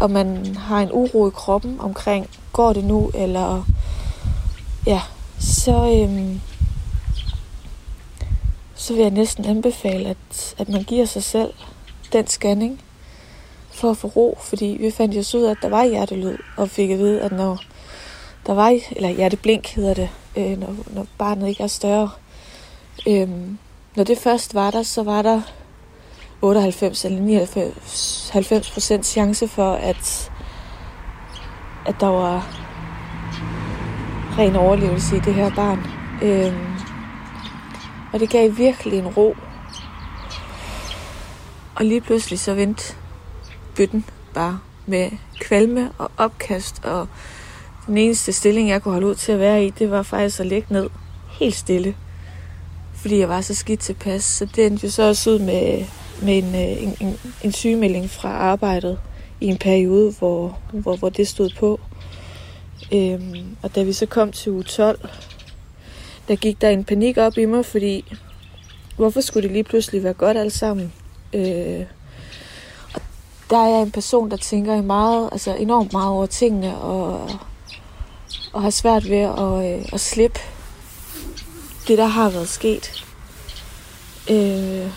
[0.00, 3.64] og man har en uro i kroppen omkring, går det nu, eller
[4.86, 5.00] ja,
[5.38, 6.36] så, øh,
[8.74, 11.52] så vil jeg næsten anbefale, at, at man giver sig selv
[12.12, 12.80] den scanning
[13.70, 16.36] for at få ro, fordi vi fandt jo så ud af, at der var hjertelyd,
[16.56, 17.58] og fik at vide, at når
[18.46, 22.10] der var, eller hjerteblink hedder det, øh, når, når barnet ikke er større,
[23.08, 23.28] øh,
[23.96, 25.42] når det først var der, så var der
[26.42, 30.32] 98 eller 99 90 procent chance for, at,
[31.86, 32.46] at der var
[34.38, 35.86] ren overlevelse i det her barn.
[36.22, 36.74] Øhm,
[38.12, 39.36] og det gav virkelig en ro.
[41.74, 42.94] Og lige pludselig så vendte
[43.76, 47.08] bøtten bare med kvalme og opkast, og
[47.86, 50.46] den eneste stilling, jeg kunne holde ud til at være i, det var faktisk at
[50.46, 50.90] ligge ned
[51.28, 51.96] helt stille
[53.00, 54.24] fordi jeg var så skidt tilpas.
[54.24, 55.84] Så det endte jo så også ud med,
[56.22, 58.98] med en, øh, en, en, en sygemelding fra arbejdet
[59.40, 61.80] i en periode, hvor, hvor, hvor det stod på.
[62.92, 65.08] Øhm, og da vi så kom til uge 12,
[66.28, 68.04] der gik der en panik op i mig, fordi
[68.96, 70.92] hvorfor skulle det lige pludselig være godt alt sammen?
[71.32, 71.84] Øh,
[72.94, 73.00] og
[73.50, 77.30] der er jeg en person, der tænker meget, altså enormt meget over tingene, og,
[78.52, 80.40] og har svært ved at, øh, at slippe
[81.90, 83.04] det, der har været sket.
[84.30, 84.90] Øh,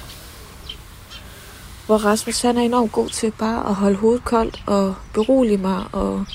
[1.85, 5.83] hvor Rasmus han er enormt god til bare at holde hovedet koldt og berolige mig.
[5.91, 6.25] Og,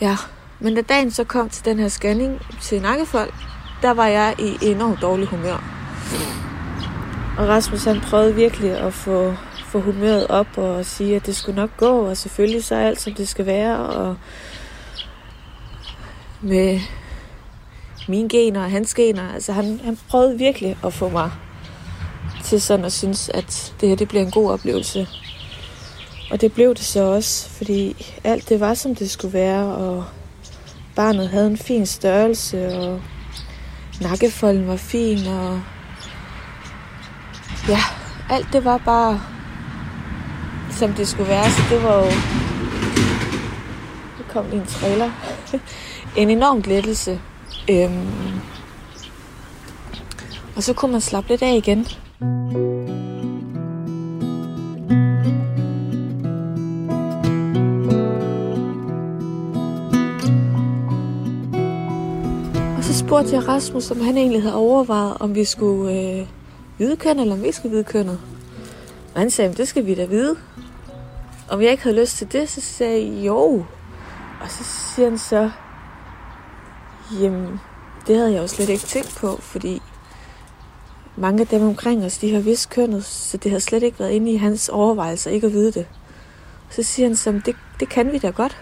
[0.00, 0.16] ja.
[0.60, 3.34] Men da dagen så kom til den her scanning til nakkefolk,
[3.82, 5.64] der var jeg i enormt dårlig humør.
[7.38, 9.34] Og Rasmus han prøvede virkelig at få,
[9.66, 13.00] få humøret op og sige, at det skulle nok gå, og selvfølgelig så er alt,
[13.00, 13.76] som det skal være.
[13.78, 14.16] Og
[16.40, 16.80] med
[18.08, 19.32] mine gener og hans gener.
[19.34, 21.30] Altså han, han prøvede virkelig at få mig
[22.44, 25.08] til sådan at synes, at det her det bliver en god oplevelse.
[26.30, 30.04] Og det blev det så også, fordi alt det var, som det skulle være, og
[30.96, 33.00] barnet havde en fin størrelse, og
[34.00, 35.60] nakkefolden var fin, og
[37.68, 37.78] ja,
[38.30, 39.20] alt det var bare,
[40.70, 41.50] som det skulle være.
[41.50, 42.04] Så det var jo,
[44.18, 45.10] det kom i en trailer,
[46.16, 47.20] en enorm lettelse.
[47.70, 48.40] Øhm,
[50.56, 51.86] og så kunne man slappe lidt af igen.
[62.76, 66.26] Og så spurgte jeg Rasmus, om han egentlig havde overvejet, om vi skulle øh,
[66.78, 68.18] videkønne, eller om vi skulle videkønne.
[69.14, 70.36] Og han sagde, det skal vi da vide.
[71.50, 73.64] Om jeg ikke havde lyst til det, så sagde jeg, jo.
[74.40, 75.50] Og så siger han så,
[77.20, 77.60] Jamen,
[78.06, 79.82] det havde jeg jo slet ikke tænkt på, fordi
[81.16, 84.10] mange af dem omkring os, de har vist kønnet, så det har slet ikke været
[84.10, 85.86] inde i hans overvejelser ikke at vide det.
[86.70, 88.56] Så siger han så, det, det kan vi da godt.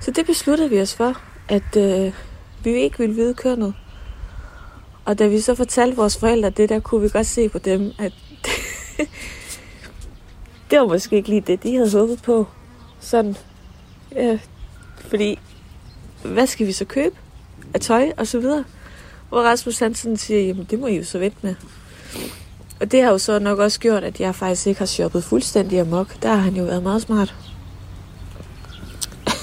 [0.00, 2.12] Så det besluttede vi os for, at øh,
[2.64, 3.74] vi ikke ville vide kønnet.
[5.04, 7.92] Og da vi så fortalte vores forældre det, der kunne vi godt se på dem,
[7.98, 8.12] at
[10.70, 12.46] det var måske ikke lige det, de havde håbet på.
[13.00, 13.36] Sådan,
[14.12, 14.38] ja,
[14.98, 15.38] fordi
[16.26, 17.16] hvad skal vi så købe
[17.74, 18.64] af tøj og så videre.
[19.28, 21.54] Hvor Rasmus Hansen siger, jamen det må I jo så vente med.
[22.80, 25.80] Og det har jo så nok også gjort, at jeg faktisk ikke har shoppet fuldstændig
[25.80, 26.22] amok.
[26.22, 27.34] Der har han jo været meget smart.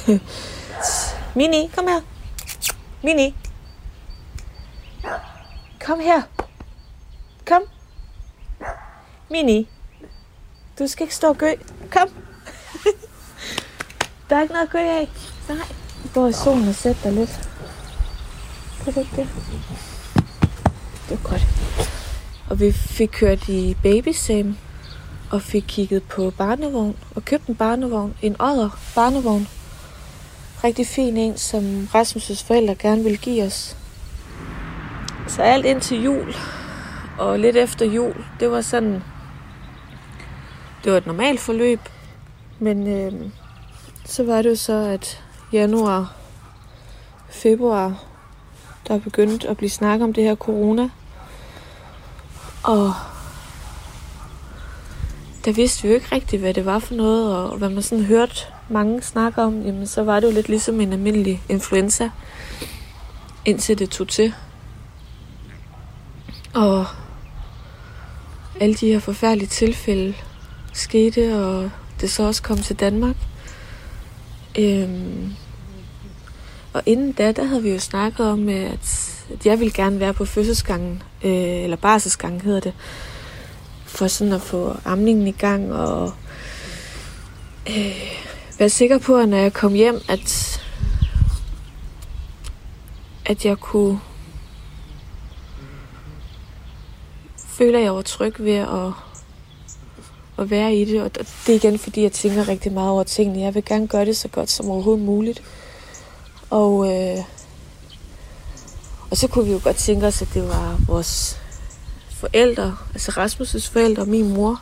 [1.35, 2.01] Mini, kom her.
[3.03, 3.35] Mini.
[5.85, 6.21] Kom her.
[7.45, 7.61] Kom.
[9.29, 9.67] Mini.
[10.79, 11.51] Du skal ikke stå og gø.
[11.91, 12.09] Kom.
[14.29, 15.09] der er ikke noget at gø af.
[15.49, 15.82] Nej.
[16.13, 17.49] Gå i solen og sæt dig lidt.
[18.83, 19.27] Kan du ikke det?
[21.09, 21.47] Det var godt.
[22.49, 24.57] Og vi fik kørt i babysam
[25.31, 28.13] og fik kigget på barnevogn og købt en barnevogn.
[28.21, 29.47] En odder barnevogn.
[30.63, 33.77] Rigtig fin en, som Rasmus' forældre gerne ville give os.
[35.27, 36.35] Så alt ind til jul
[37.17, 39.03] og lidt efter jul, det var sådan,
[40.83, 41.79] det var et normalt forløb,
[42.59, 43.31] men øh,
[44.05, 45.22] så var det jo så, at
[45.53, 46.15] januar,
[47.29, 48.03] februar,
[48.87, 50.89] der begyndte at blive snakket om det her corona.
[52.63, 52.93] Og
[55.45, 58.05] der vidste vi jo ikke rigtigt, hvad det var for noget, og hvad man sådan
[58.05, 58.35] hørte
[58.69, 62.09] mange snakke om, jamen så var det jo lidt ligesom en almindelig influenza,
[63.45, 64.33] indtil det tog til.
[66.53, 66.85] Og
[68.59, 70.13] alle de her forfærdelige tilfælde
[70.73, 73.15] skete, og det så også kom til Danmark.
[74.59, 75.35] Øhm,
[76.73, 80.13] og inden da, der havde vi jo snakket om, at, at jeg ville gerne være
[80.13, 82.73] på fødselsgangen, øh, eller barselsgangen hedder det,
[83.85, 86.11] for sådan at få amningen i gang, og
[87.69, 88.13] øh,
[88.59, 90.61] være sikker på, at når jeg kom hjem, at,
[93.25, 93.99] at jeg kunne
[97.37, 98.91] føle, at jeg var tryg ved at,
[100.37, 101.01] at være i det.
[101.01, 103.41] Og det er igen, fordi jeg tænker rigtig meget over tingene.
[103.41, 105.41] Jeg vil gerne gøre det så godt som overhovedet muligt.
[106.53, 107.17] Og, øh,
[109.11, 111.39] og så kunne vi jo godt tænke os, at det var vores
[112.09, 114.61] forældre, altså Rasmus' forældre og min mor,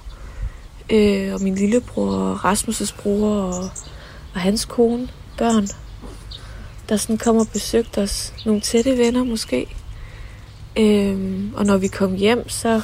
[0.89, 3.69] øh, og min lillebror, og Rasmus' bror og,
[4.33, 5.67] og hans kone, børn,
[6.89, 8.33] der sådan kom og besøgte os.
[8.45, 9.75] Nogle tætte venner måske.
[10.75, 12.81] Øh, og når vi kom hjem, så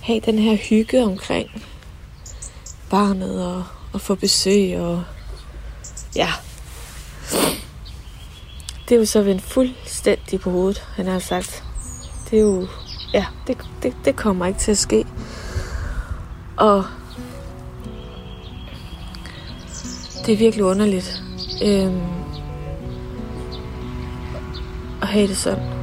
[0.00, 1.48] have den her hygge omkring
[2.90, 5.02] barnet og, og få besøg og
[6.16, 6.32] ja,
[8.88, 11.64] det er jo så vendt fuldstændig på hovedet, han har sagt.
[12.30, 12.66] Det er jo,
[13.12, 15.04] ja, det, det, det kommer ikke til at ske.
[16.56, 16.84] Og
[20.26, 21.22] det er virkelig underligt
[21.62, 22.00] øhm,
[25.02, 25.77] at have det sådan.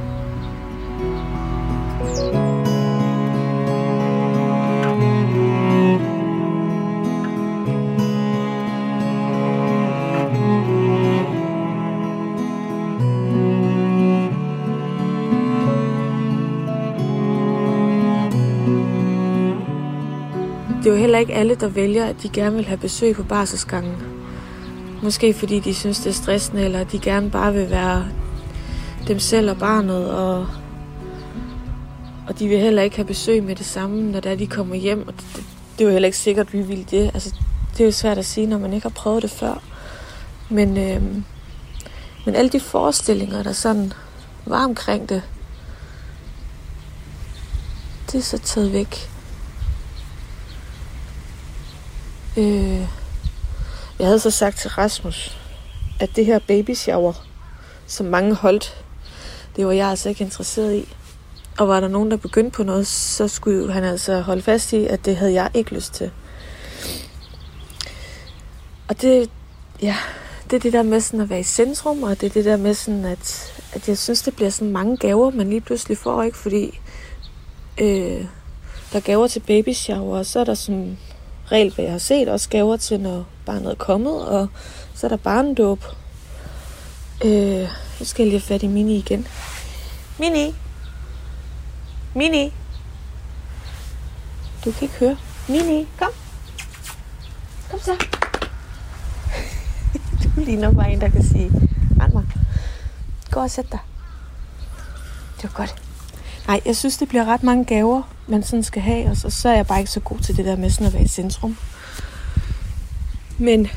[21.16, 23.96] Heller ikke alle, der vælger, at de gerne vil have besøg på barselsgangen.
[25.02, 28.06] Måske fordi de synes, det er stressende, eller de gerne bare vil være
[29.08, 30.46] dem selv og barnet, og,
[32.28, 35.08] og de vil heller ikke have besøg med det samme, når der de kommer hjem.
[35.08, 35.44] Og det, det,
[35.78, 37.10] det er jo heller ikke sikkert, at vi vil det.
[37.14, 37.34] Altså,
[37.72, 39.62] det er jo svært at sige, når man ikke har prøvet det før.
[40.50, 41.02] Men, øh,
[42.26, 43.92] men alle de forestillinger, der sådan
[44.46, 45.22] var omkring det,
[48.12, 49.15] det er så taget væk.
[52.36, 52.80] Øh,
[53.98, 55.38] jeg havde så sagt til Rasmus,
[56.00, 57.12] at det her baby shower,
[57.86, 58.84] som mange holdt,
[59.56, 60.94] det var jeg altså ikke interesseret i.
[61.58, 64.86] Og var der nogen, der begyndte på noget, så skulle han altså holde fast i,
[64.86, 66.10] at det havde jeg ikke lyst til.
[68.88, 69.30] Og det,
[69.82, 69.96] ja,
[70.50, 72.56] det er det der med sådan at være i centrum, og det er det der
[72.56, 76.22] med sådan, at, at jeg synes, det bliver sådan mange gaver, man lige pludselig får,
[76.22, 76.38] ikke?
[76.38, 76.80] Fordi
[77.78, 78.24] øh,
[78.92, 80.98] der er gaver til baby shower, og så er der sådan
[81.52, 84.48] regel, hvad jeg har set, også gaver til, når barnet er kommet, og
[84.94, 85.84] så er der barndåb.
[87.24, 87.68] Øh,
[88.00, 89.26] nu skal jeg lige have fat i Mini igen.
[90.18, 90.54] Mini!
[92.14, 92.52] Mini!
[94.64, 95.16] Du kan ikke høre.
[95.48, 96.10] Mini, kom!
[97.70, 97.92] Kom så!
[100.22, 101.50] du ligner bare en, der kan sige,
[102.00, 102.24] rend mig.
[103.30, 103.78] Gå og sæt dig.
[105.36, 105.82] Det var godt.
[106.46, 109.48] Nej, jeg synes, det bliver ret mange gaver, man sådan skal have, og så, så
[109.48, 111.56] er jeg bare ikke så god til det der med sådan at være i centrum.
[113.38, 113.68] Men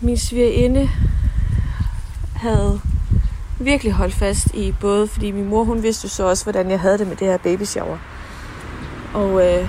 [0.00, 0.90] min svigerinde
[2.34, 2.80] havde
[3.60, 6.80] virkelig holdt fast i både, fordi min mor, hun vidste jo så også, hvordan jeg
[6.80, 7.98] havde det med det her baby shower.
[9.14, 9.68] Og øh,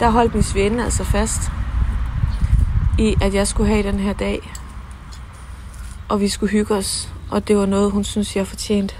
[0.00, 1.40] der holdt min svigerinde altså fast
[2.98, 4.52] i, at jeg skulle have den her dag.
[6.08, 7.08] Og vi skulle hygge os.
[7.30, 8.94] Og det var noget, hun synes, jeg fortjente.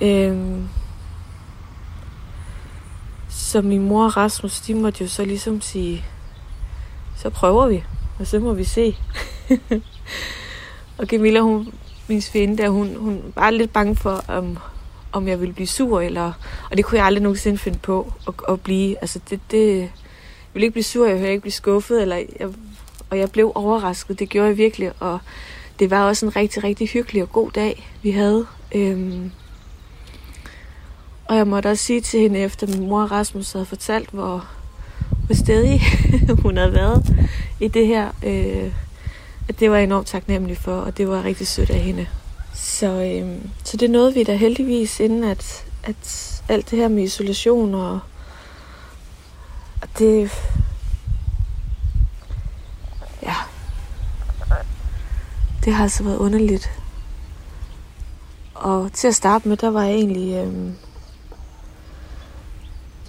[0.00, 0.68] Øhm,
[3.48, 6.04] så min mor og Rasmus, de måtte jo så ligesom sige,
[7.16, 7.84] så prøver vi,
[8.18, 8.96] og så må vi se.
[10.98, 11.72] og Camilla, hun,
[12.08, 14.58] min svinde der, hun, hun var lidt bange for, om,
[15.12, 16.32] om jeg ville blive sur, eller,
[16.70, 18.96] og det kunne jeg aldrig nogensinde finde på at, at blive.
[19.00, 19.90] Altså det, det, jeg
[20.52, 22.48] ville ikke blive sur, jeg ville ikke blive skuffet, eller jeg,
[23.10, 24.18] og jeg blev overrasket.
[24.18, 25.18] Det gjorde jeg virkelig, og
[25.78, 28.46] det var også en rigtig, rigtig hyggelig og god dag, vi havde.
[28.74, 29.30] Øhm,
[31.28, 34.46] og jeg måtte også sige til hende, efter min mor Rasmus havde fortalt, hvor,
[35.26, 35.82] hvor stedig
[36.42, 37.16] hun havde været
[37.60, 38.72] i det her, øh,
[39.48, 42.06] at det var jeg enormt taknemmelig for, og det var rigtig sødt af hende.
[42.54, 47.02] Så, øh, så det nåede vi da heldigvis, inden at, at alt det her med
[47.02, 48.00] isolation og,
[49.82, 50.30] og det...
[53.22, 53.34] Ja.
[55.64, 56.70] Det har altså været underligt.
[58.54, 60.34] Og til at starte med, der var jeg egentlig...
[60.34, 60.72] Øh,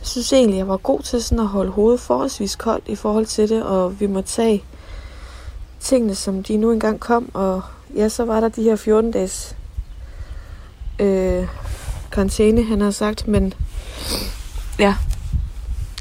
[0.09, 3.49] synes egentlig, jeg var god til sådan at holde hovedet forholdsvis koldt i forhold til
[3.49, 4.63] det, og vi må tage
[5.79, 7.61] tingene, som de nu engang kom, og
[7.95, 9.55] ja, så var der de her 14 dages
[10.99, 11.47] øh,
[12.11, 13.53] karantæne, han har sagt, men
[14.79, 14.95] ja,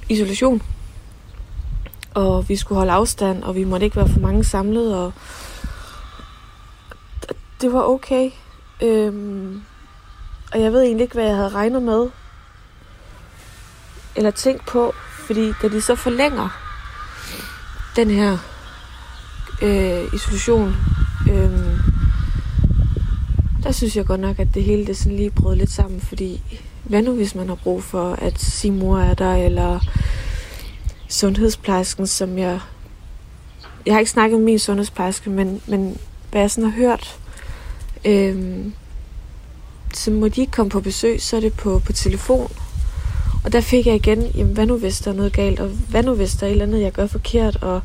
[0.09, 0.63] isolation.
[2.15, 5.13] Og vi skulle holde afstand, og vi måtte ikke være for mange samlet, og
[7.61, 8.31] det var okay.
[8.83, 9.63] Øhm,
[10.53, 12.09] og jeg ved egentlig ikke, hvad jeg havde regnet med,
[14.19, 14.95] eller tænkt på,
[15.27, 16.49] fordi da de så forlænger
[17.97, 18.39] den her
[19.63, 20.77] øh, isolation,
[21.31, 21.79] øh,
[23.63, 26.43] der synes jeg godt nok, at det hele det sådan lige brød lidt sammen, fordi
[26.85, 29.81] hvad nu hvis man har brug for, at sin mor er der, eller
[31.09, 32.61] sundhedsplejersken, som jeg...
[33.87, 35.99] Jeg har ikke snakket med min sundhedsplejerske, men, men
[36.31, 37.19] hvad jeg sådan har hørt,
[38.05, 38.67] øh,
[39.95, 42.53] så må de ikke komme på besøg, så er det på, på telefon.
[43.49, 46.03] Og der fik jeg igen, jamen hvad nu hvis der er noget galt, og hvad
[46.03, 47.83] nu hvis der er et eller andet, jeg gør forkert, og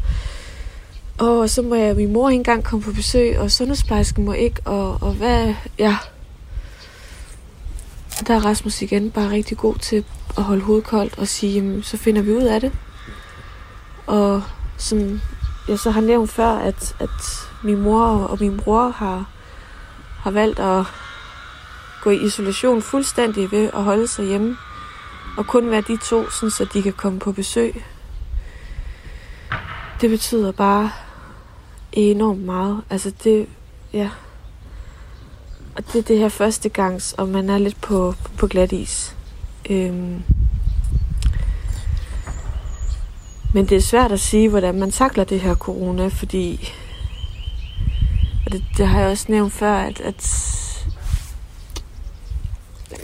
[1.18, 4.62] og så må jeg, min mor ikke engang komme på besøg, og sundhedsplejersken må ikke,
[4.66, 5.98] og, og hvad, ja.
[8.28, 10.06] Der er Rasmus igen bare rigtig god til
[10.38, 12.72] at holde hovedet koldt og sige, jamen, så finder vi ud af det.
[14.08, 14.44] Og
[14.78, 15.22] som
[15.68, 19.30] jeg så har nævnt før, at, at min mor og min bror har,
[20.18, 20.86] har valgt at
[22.02, 24.58] gå i isolation fuldstændig ved at holde sig hjemme.
[25.38, 27.84] Og kun være de to, sådan, så de kan komme på besøg.
[30.02, 30.92] Det betyder bare
[31.92, 32.82] enormt meget.
[32.90, 33.48] Altså det,
[33.94, 34.10] ja.
[35.76, 39.16] Og det er det her første gangs, og man er lidt på, på glat is.
[39.70, 40.24] Øhm.
[43.54, 46.74] Men det er svært at sige, hvordan man takler det her corona, fordi
[48.46, 50.22] og det, det har jeg også nævnt før, at, at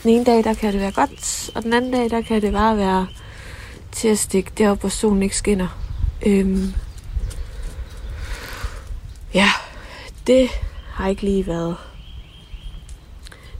[0.03, 2.53] den ene dag, der kan det være godt, og den anden dag, der kan det
[2.53, 3.07] bare være
[3.91, 5.67] til at stikke derop, hvor solen ikke skinner.
[6.25, 6.73] Øhm,
[9.33, 9.49] ja,
[10.27, 10.49] det
[10.91, 11.75] har ikke lige været.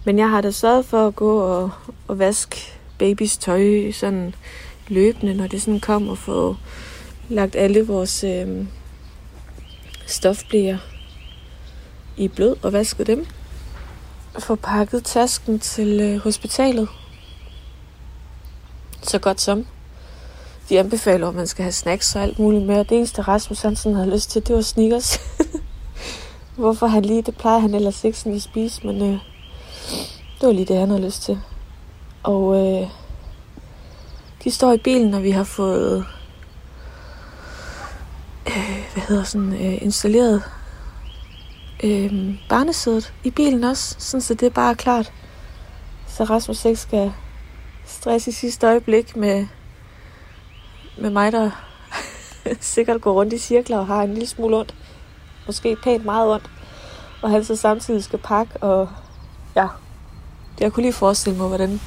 [0.05, 1.71] Men jeg har da sørget for at gå og,
[2.07, 2.57] og vaske
[2.97, 4.35] babys tøj sådan
[4.87, 6.55] løbende, når det sådan kom, og få
[7.29, 8.65] lagt alle vores øh,
[10.05, 10.77] stofblæer
[12.17, 13.25] i blød og vasket dem.
[14.39, 16.89] Få pakket tasken til øh, hospitalet.
[19.01, 19.65] Så godt som.
[20.69, 22.79] De anbefaler, at man skal have snacks og alt muligt med.
[22.79, 25.19] Og det eneste Rasmus Hansen havde lyst til, det var sneakers.
[26.55, 29.19] Hvorfor han lige, det plejer han ellers ikke sådan at spise, men øh,
[30.39, 31.39] det var lige det, han havde lyst til.
[32.23, 32.89] Og øh,
[34.43, 36.05] de står i bilen, og vi har fået
[38.47, 40.43] øh, hvad hedder sådan, øh, installeret
[41.83, 45.13] øh, barnesædet i bilen også, sådan så det er bare klart.
[46.07, 47.13] Så Rasmus ikke skal
[47.85, 49.47] stress i sidste øjeblik med,
[50.97, 51.51] med mig, der
[52.59, 54.75] sikkert går rundt i cirkler og har en lille smule ondt.
[55.45, 56.49] Måske pænt meget ondt.
[57.21, 58.89] Og han så samtidig skal pakke, og
[59.55, 59.67] ja,
[60.59, 61.81] jeg kunne lige forestille mig, hvordan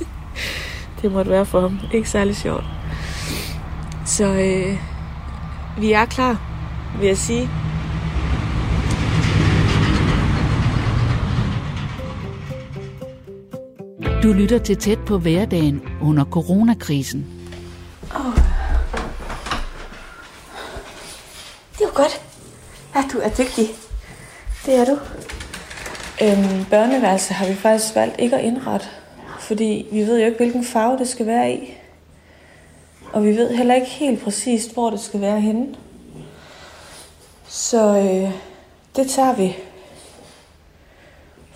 [1.02, 1.78] det måtte være for ham.
[1.92, 2.64] Ikke særlig sjovt.
[4.06, 4.78] Så øh,
[5.78, 6.40] vi er klar,
[6.98, 7.69] vil jeg sige.
[14.22, 17.26] Du lytter til tæt på hverdagen under coronakrisen.
[18.14, 18.36] Oh.
[21.72, 22.22] Det er jo godt.
[22.94, 23.66] Ja, du er dygtig.
[24.66, 24.98] Det er du.
[26.22, 28.86] Øhm, børneværelse har vi faktisk valgt ikke at indrette,
[29.38, 31.74] fordi vi ved jo ikke, hvilken farve det skal være i.
[33.12, 35.66] Og vi ved heller ikke helt præcist, hvor det skal være henne.
[37.48, 38.32] Så øh,
[38.96, 39.56] det tager vi.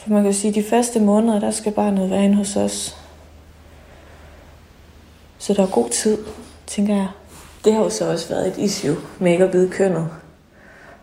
[0.05, 2.97] For man kan sige, at de første måneder, der skal barnet være inde hos os.
[5.39, 6.19] Så der er god tid,
[6.67, 7.09] tænker jeg.
[7.65, 10.09] Det har jo så også været et issue med ikke at vide kønnet.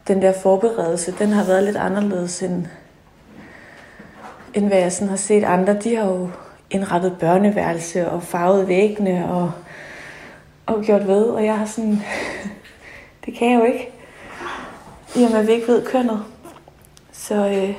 [0.08, 2.66] Den der forberedelse, den har været lidt anderledes end,
[4.54, 5.80] end hvad jeg sådan har set andre.
[5.80, 6.30] De har jo
[6.70, 9.52] indrettet børneværelse og farvet væggene og
[10.66, 12.02] og gjort ved, og jeg har sådan,
[13.26, 13.90] det kan jeg jo ikke,
[15.16, 16.24] i og med at vi ikke ved kønnet.
[17.12, 17.76] Så øh,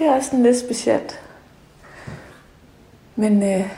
[0.00, 1.20] det er også sådan lidt specielt.
[3.16, 3.70] Men øh,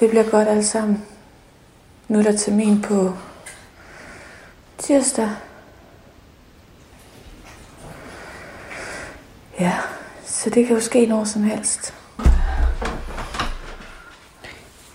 [0.00, 1.04] det bliver godt alt sammen.
[2.08, 3.12] Nu er der termin på
[4.78, 5.30] tirsdag.
[9.60, 9.72] Ja,
[10.24, 11.94] så det kan jo ske når som helst.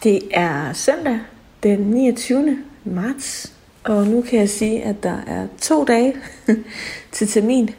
[0.04, 1.20] Det er søndag
[1.64, 2.64] den 29.
[2.84, 6.16] marts, og nu kan jeg sige, at der er to dage
[7.12, 7.76] til termin.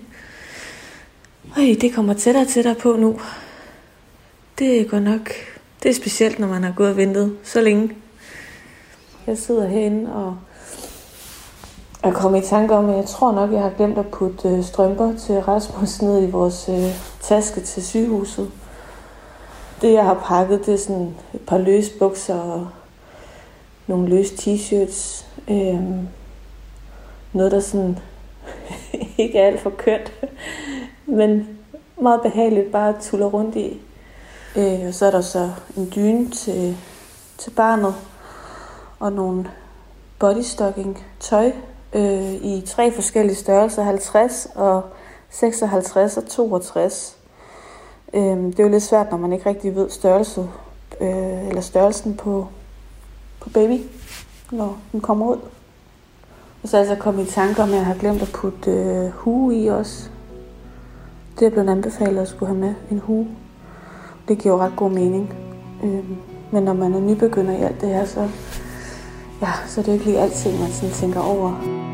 [1.58, 3.20] Øj, det kommer tættere og tættere på nu.
[4.58, 5.30] Det går nok,
[5.82, 7.90] det er specielt, når man har gået og ventet så længe.
[9.26, 10.36] Jeg sidder herinde og
[12.02, 14.64] er kommet i tanke om, at jeg tror nok, jeg har glemt at putte øh,
[14.64, 16.90] strømper til Rasmus ned i vores øh,
[17.20, 18.50] taske til sygehuset.
[19.82, 22.68] Det, jeg har pakket, det er sådan et par løse bukser og
[23.86, 25.24] nogle løse t-shirts.
[25.50, 25.80] Øh,
[27.32, 27.98] noget, der sådan
[29.18, 30.12] ikke er alt for kønt,
[31.06, 31.58] men
[32.00, 33.80] meget behageligt bare at tulle rundt i.
[34.56, 36.76] Øh, og så er der så en dyne til,
[37.38, 37.94] til barnet,
[38.98, 39.50] og nogle
[40.18, 41.52] bodystocking tøj
[41.92, 44.82] øh, i tre forskellige størrelser, 50 og
[45.30, 47.16] 56 og 62.
[48.14, 50.40] Øh, det er jo lidt svært, når man ikke rigtig ved størrelse,
[51.00, 52.48] øh, eller størrelsen på,
[53.40, 53.80] på baby,
[54.50, 55.38] når den kommer ud.
[56.62, 58.70] Og så er jeg så kommet i tanke om, at jeg har glemt at putte
[58.70, 60.10] øh, hue i også.
[61.38, 63.28] Det er blevet anbefalet at skulle have med en hue.
[64.28, 65.34] Det giver jo ret god mening.
[65.84, 66.04] Øh,
[66.52, 68.28] men når man er nybegynder i alt det her, så,
[69.42, 71.85] ja, så det er det ikke lige alting, man sådan tænker over.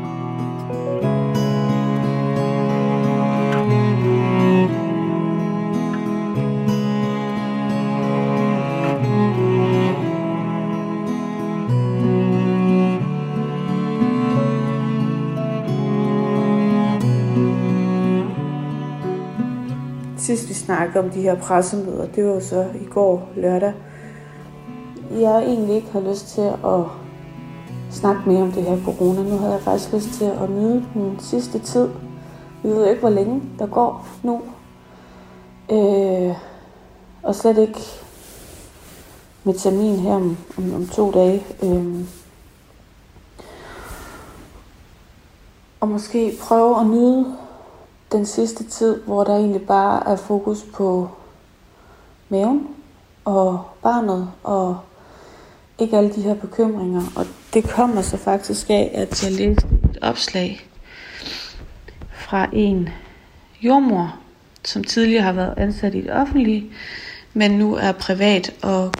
[20.75, 23.73] Snakke om de her pressemøder, det var jo så i går lørdag.
[25.11, 26.81] Jeg egentlig ikke har lyst til at
[27.91, 29.23] snakke mere om det her corona.
[29.23, 31.89] Nu havde jeg faktisk lyst til at nyde den sidste tid.
[32.63, 34.41] Vi ved jo ikke, hvor længe der går nu.
[35.71, 36.35] Øh,
[37.23, 37.79] og slet ikke
[39.43, 41.45] med termin her om, om, om to dage.
[41.63, 42.05] Øh,
[45.79, 47.42] og måske prøve at nyde
[48.13, 51.09] den sidste tid, hvor der egentlig bare er fokus på
[52.29, 52.67] maven
[53.25, 54.79] og barnet og
[55.79, 57.01] ikke alle de her bekymringer.
[57.15, 60.69] Og det kommer så faktisk af, at jeg læste et opslag
[62.11, 62.89] fra en
[63.61, 64.15] jordmor,
[64.63, 66.71] som tidligere har været ansat i det offentlige,
[67.33, 68.91] men nu er privat, og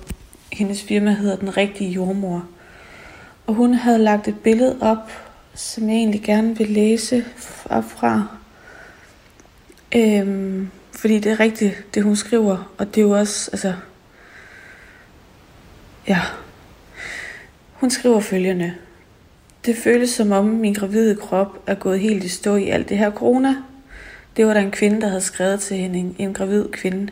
[0.51, 2.43] hendes firma hedder Den Rigtige Jordmor.
[3.47, 5.11] Og hun havde lagt et billede op,
[5.53, 7.25] som jeg egentlig gerne vil læse
[7.69, 8.27] op fra,
[9.95, 13.73] Øhm, fordi det er rigtigt, det hun skriver, og det er jo også, altså,
[16.07, 16.19] ja,
[17.73, 18.73] hun skriver følgende.
[19.65, 22.97] Det føles som om min gravide krop er gået helt i stå i alt det
[22.97, 23.55] her corona.
[24.37, 27.11] Det var der en kvinde, der havde skrevet til hende, en, en gravid kvinde.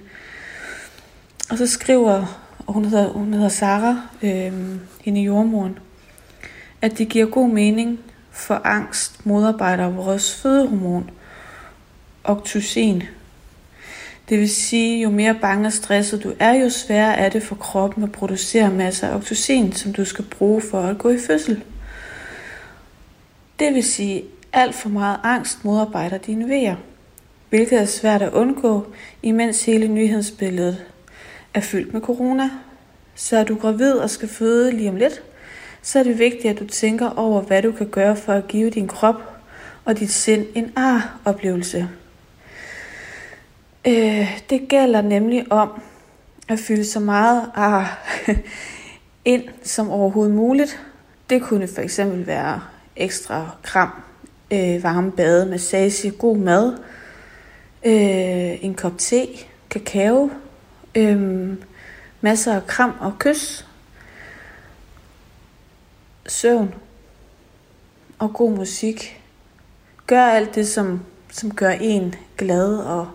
[1.49, 5.79] Og så skriver, og hun hedder, hun hedder Sara, øhm, hende jordmoren,
[6.81, 7.99] at det giver god mening
[8.31, 11.09] for angst modarbejder vores fødehormon–
[12.23, 13.03] oxytocin.
[14.29, 17.55] Det vil sige, jo mere bange og stresset du er, jo sværere er det for
[17.55, 21.63] kroppen at producere masser af oxytocin, som du skal bruge for at gå i fødsel.
[23.59, 26.75] Det vil sige, alt for meget angst modarbejder dine vejer,
[27.49, 28.87] hvilket er svært at undgå,
[29.23, 30.85] imens hele nyhedsbilledet
[31.53, 32.49] er fyldt med corona.
[33.15, 35.21] Så er du gravid og skal føde lige om lidt,
[35.81, 38.69] så er det vigtigt, at du tænker over, hvad du kan gøre for at give
[38.69, 39.15] din krop
[39.85, 41.89] og dit sind en ar-oplevelse.
[43.87, 45.81] Øh, det gælder nemlig om
[46.47, 47.87] at fylde så meget af ah,
[49.25, 50.81] ind som overhovedet muligt.
[51.29, 52.61] Det kunne for eksempel være
[52.95, 53.89] ekstra kram,
[54.51, 56.77] øh, varme bade, massage, god mad,
[57.85, 59.27] øh, en kop te,
[59.69, 60.31] kakao,
[60.95, 61.53] øh,
[62.21, 63.65] masser af kram og kys,
[66.27, 66.73] søvn
[68.19, 69.21] og god musik.
[70.07, 71.01] Gør alt det, som,
[71.31, 73.07] som gør en glad og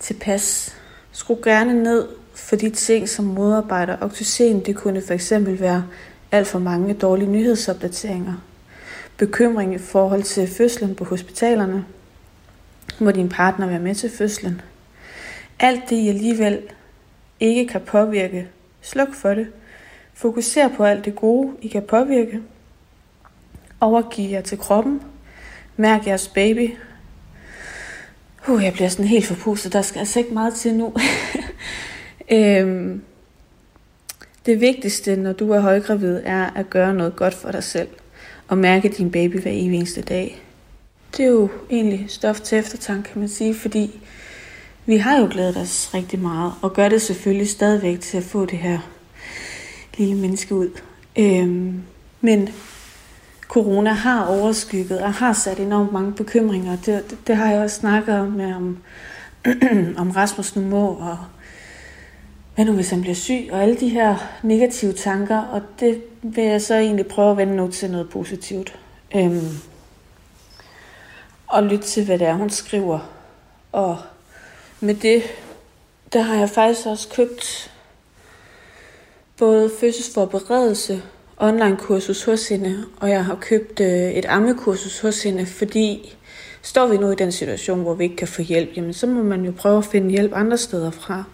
[0.00, 0.76] tilpas.
[1.12, 4.60] Skru gerne ned for de ting, som modarbejder oxytocin.
[4.60, 5.84] Det kunne for eksempel være
[6.32, 8.34] alt for mange dårlige nyhedsopdateringer.
[9.16, 11.84] Bekymring i forhold til fødslen på hospitalerne.
[12.98, 14.60] Må din partner være med til fødslen?
[15.58, 16.60] Alt det I alligevel
[17.40, 18.48] ikke kan påvirke,
[18.80, 19.46] sluk for det.
[20.14, 22.40] Fokuser på alt det gode, I kan påvirke.
[23.80, 25.02] Overgiv jer til kroppen.
[25.76, 26.70] Mærk jeres baby.
[28.48, 29.72] Uh, jeg bliver sådan helt forpustet.
[29.72, 30.94] Der skal altså ikke meget til nu.
[32.38, 33.02] øhm,
[34.46, 37.88] det vigtigste, når du er højgravid, er at gøre noget godt for dig selv.
[38.48, 40.42] Og mærke din baby hver eneste dag.
[41.16, 44.00] Det er jo egentlig stof til eftertanke, kan man sige, fordi
[44.86, 48.46] vi har jo glædet os rigtig meget, og gør det selvfølgelig stadigvæk til at få
[48.46, 48.78] det her
[49.98, 50.68] lille menneske ud.
[51.18, 51.82] Øhm,
[52.20, 52.48] men
[53.50, 56.76] corona har overskygget og har sat enormt mange bekymringer.
[56.76, 58.78] Det, det, det har jeg også snakket med om,
[60.02, 61.18] om Rasmus nu må, og
[62.54, 66.44] hvad nu hvis han bliver syg, og alle de her negative tanker, og det vil
[66.44, 68.78] jeg så egentlig prøve at vende nu til noget positivt.
[69.16, 69.56] Øhm,
[71.46, 72.98] og lytte til, hvad det er, hun skriver.
[73.72, 73.98] Og
[74.80, 75.22] med det,
[76.12, 77.72] der har jeg faktisk også købt
[79.36, 81.02] både fødselsforberedelse,
[81.40, 86.16] online-kursus hos hende, og jeg har købt øh, et ammekursus hos hende, fordi
[86.62, 89.22] står vi nu i den situation, hvor vi ikke kan få hjælp, jamen så må
[89.22, 91.24] man jo prøve at finde hjælp andre steder fra.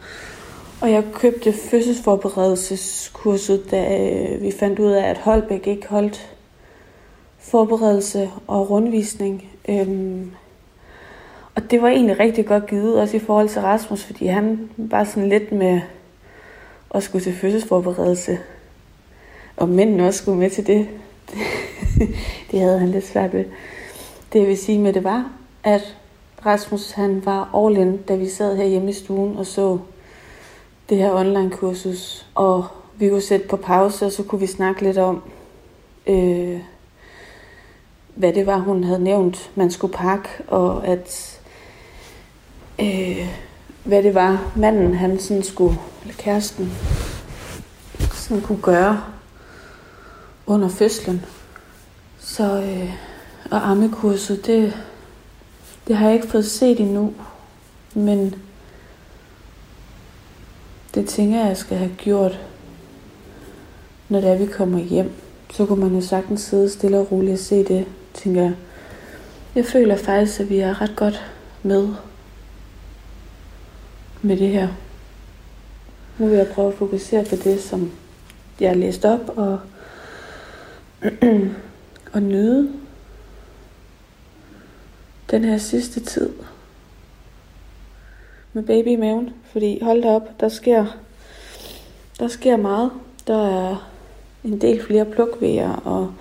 [0.80, 6.30] Og jeg købte fødselsforberedelseskurset, da øh, vi fandt ud af, at Holbæk ikke holdt
[7.38, 9.48] forberedelse og rundvisning.
[9.68, 10.30] Øhm,
[11.54, 15.04] og det var egentlig rigtig godt givet, også i forhold til Rasmus, fordi han var
[15.04, 15.80] sådan lidt med
[16.94, 18.38] at skulle til fødselsforberedelse.
[19.57, 20.88] Og mændene også skulle med til det.
[22.50, 23.44] det havde han lidt svært ved.
[24.32, 25.30] Det jeg vil sige med det var,
[25.64, 25.96] at
[26.46, 29.78] Rasmus han var all in, da vi sad her hjemme i stuen og så
[30.88, 32.26] det her online kursus.
[32.34, 32.66] Og
[32.98, 35.22] vi kunne sætte på pause, og så kunne vi snakke lidt om,
[36.07, 36.61] øh,
[38.14, 41.40] hvad det var, hun havde nævnt, man skulle pakke, og at
[42.80, 43.28] øh,
[43.84, 46.72] hvad det var, manden han sådan skulle, eller kæresten,
[48.12, 49.02] sådan kunne gøre
[50.47, 51.24] under fødslen.
[52.18, 52.90] Så, øh,
[53.51, 54.76] og ammekurset, det,
[55.88, 57.14] det har jeg ikke fået set endnu,
[57.94, 58.34] men
[60.94, 62.40] det tænker jeg, jeg skal have gjort,
[64.09, 65.12] når det er, vi kommer hjem.
[65.53, 68.55] Så kunne man jo sagtens sidde stille og roligt og se det, tænker jeg.
[69.55, 71.24] Jeg føler faktisk, at vi er ret godt
[71.62, 71.88] med
[74.22, 74.68] med det her.
[76.18, 77.92] Nu vil jeg prøve at fokusere på det, som
[78.61, 79.61] jeg har læst op, og,
[82.12, 82.72] og nyde
[85.30, 86.32] den her sidste tid
[88.53, 89.30] med baby i maven.
[89.53, 90.86] Fordi hold da op, der sker,
[92.18, 92.90] der sker meget.
[93.26, 93.90] Der er
[94.44, 96.14] en del flere plukvejer, og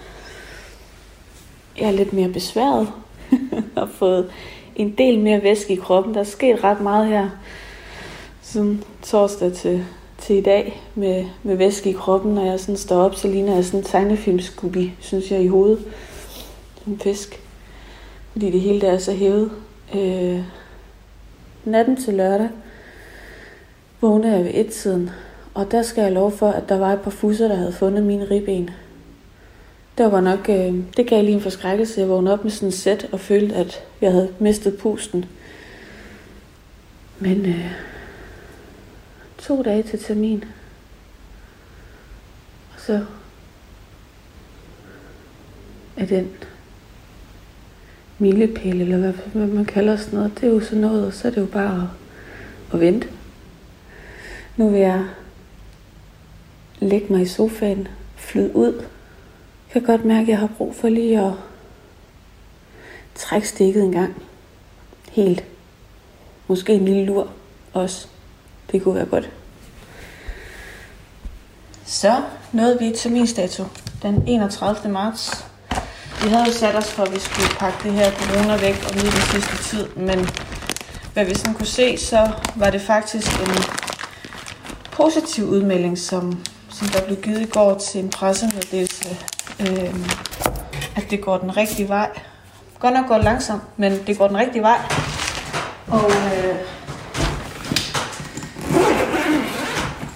[1.77, 2.87] jeg er lidt mere besværet
[3.75, 4.31] og fået
[4.75, 6.13] en del mere væske i kroppen.
[6.13, 7.29] Der er sket ret meget her
[8.41, 9.85] siden torsdag til,
[10.25, 12.35] til i dag med, med væske i kroppen.
[12.35, 15.85] Når jeg sådan står op, så ligner jeg sådan en tegnefilmskubi, synes jeg, i hovedet.
[16.83, 17.41] Som fisk.
[18.31, 19.51] Fordi det hele der er så hævet.
[19.95, 20.39] Øh,
[21.65, 22.49] natten til lørdag
[24.01, 25.09] vågnede jeg ved et tiden.
[25.53, 28.03] Og der skal jeg lov for, at der var et par fusser, der havde fundet
[28.03, 28.69] mine ribben.
[29.97, 32.01] Det var nok, øh, det gav lige en forskrækkelse.
[32.01, 35.25] Jeg vågnede op med sådan et sæt og følte, at jeg havde mistet pusten.
[37.19, 37.71] Men øh,
[39.47, 40.43] to dage til termin.
[42.73, 43.05] Og så
[45.97, 46.31] er den
[48.19, 51.27] milepæl, eller hvad, hvad man kalder sådan noget, det er jo sådan noget, og så
[51.27, 53.07] er det jo bare at, at vente.
[54.57, 55.05] Nu vil jeg
[56.79, 58.73] lægge mig i sofaen, flyde ud.
[59.73, 61.33] Jeg kan godt mærke, at jeg har brug for lige at
[63.15, 64.23] trække stikket en gang.
[65.11, 65.43] Helt.
[66.47, 67.29] Måske en lille lur
[67.73, 68.07] også.
[68.71, 69.29] Det kunne være godt.
[71.85, 73.63] Så nåede vi til min dato
[74.01, 74.91] den 31.
[74.91, 75.45] marts.
[76.23, 78.95] Vi havde jo sat os for, at vi skulle pakke det her corona væk og
[78.95, 80.29] nyde den sidste tid, men
[81.13, 83.63] hvad vi sådan kunne se, så var det faktisk en
[84.91, 89.17] positiv udmelding, som, som der blev givet i går til en pressemeddelelse,
[89.59, 89.95] øh,
[90.95, 92.09] at det går den rigtige vej.
[92.79, 94.79] Godt nok går langsomt, men det går den rigtige vej.
[95.87, 96.55] Og øh,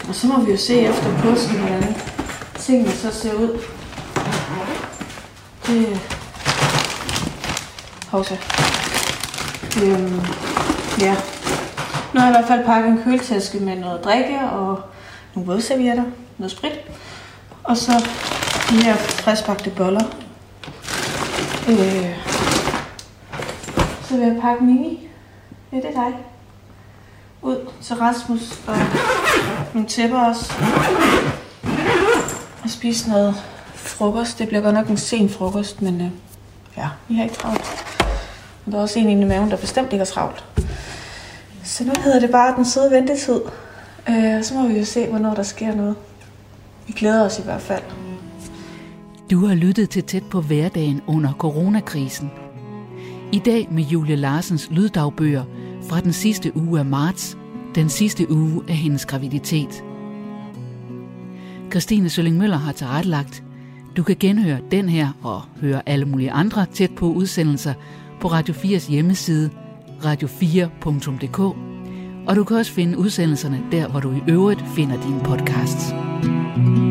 [0.09, 1.95] Og så må vi jo se efter påsken, hvordan
[2.55, 3.59] tingene så ser ud.
[5.67, 5.99] Det...
[8.11, 8.37] Hovsa.
[9.83, 10.21] Øhm,
[10.99, 11.15] ja.
[12.13, 14.81] Nu har jeg i hvert fald pakket en køletaske med noget drikke og
[15.35, 16.03] nogle vådservietter,
[16.37, 16.79] noget sprit.
[17.63, 17.91] Og så
[18.69, 20.05] de her friskbagte boller.
[21.69, 22.15] Øh,
[24.03, 25.07] så vil jeg pakke Mimi.
[25.71, 26.13] Ja, det er dig
[27.41, 28.77] ud til Rasmus og
[29.73, 30.53] nogle tæpper også.
[32.67, 33.35] spise noget
[33.75, 34.39] frokost.
[34.39, 36.07] Det bliver godt nok en sen frokost, men øh,
[36.77, 37.85] ja, vi har ikke travlt.
[38.65, 40.43] Og der er også en inde i maven, der bestemt ikke er travlt.
[41.63, 43.41] Så nu hedder det bare den søde ventetid.
[44.09, 45.95] Øh, så må vi jo se, hvornår der sker noget.
[46.87, 47.83] Vi glæder os i hvert fald.
[49.31, 52.31] Du har lyttet til tæt på hverdagen under coronakrisen.
[53.31, 55.43] I dag med Julie Larsens lyddagbøger
[55.89, 57.37] fra den sidste uge af marts,
[57.75, 59.83] den sidste uge af hendes graviditet.
[61.71, 63.43] Christine Sølling Møller har tilrettelagt.
[63.97, 67.73] Du kan genhøre den her og høre alle mulige andre tæt på udsendelser
[68.21, 69.49] på Radio 4's hjemmeside
[70.03, 71.39] radio4.dk.
[72.27, 75.93] Og du kan også finde udsendelserne der, hvor du i øvrigt finder dine podcasts.
[76.59, 76.88] thank you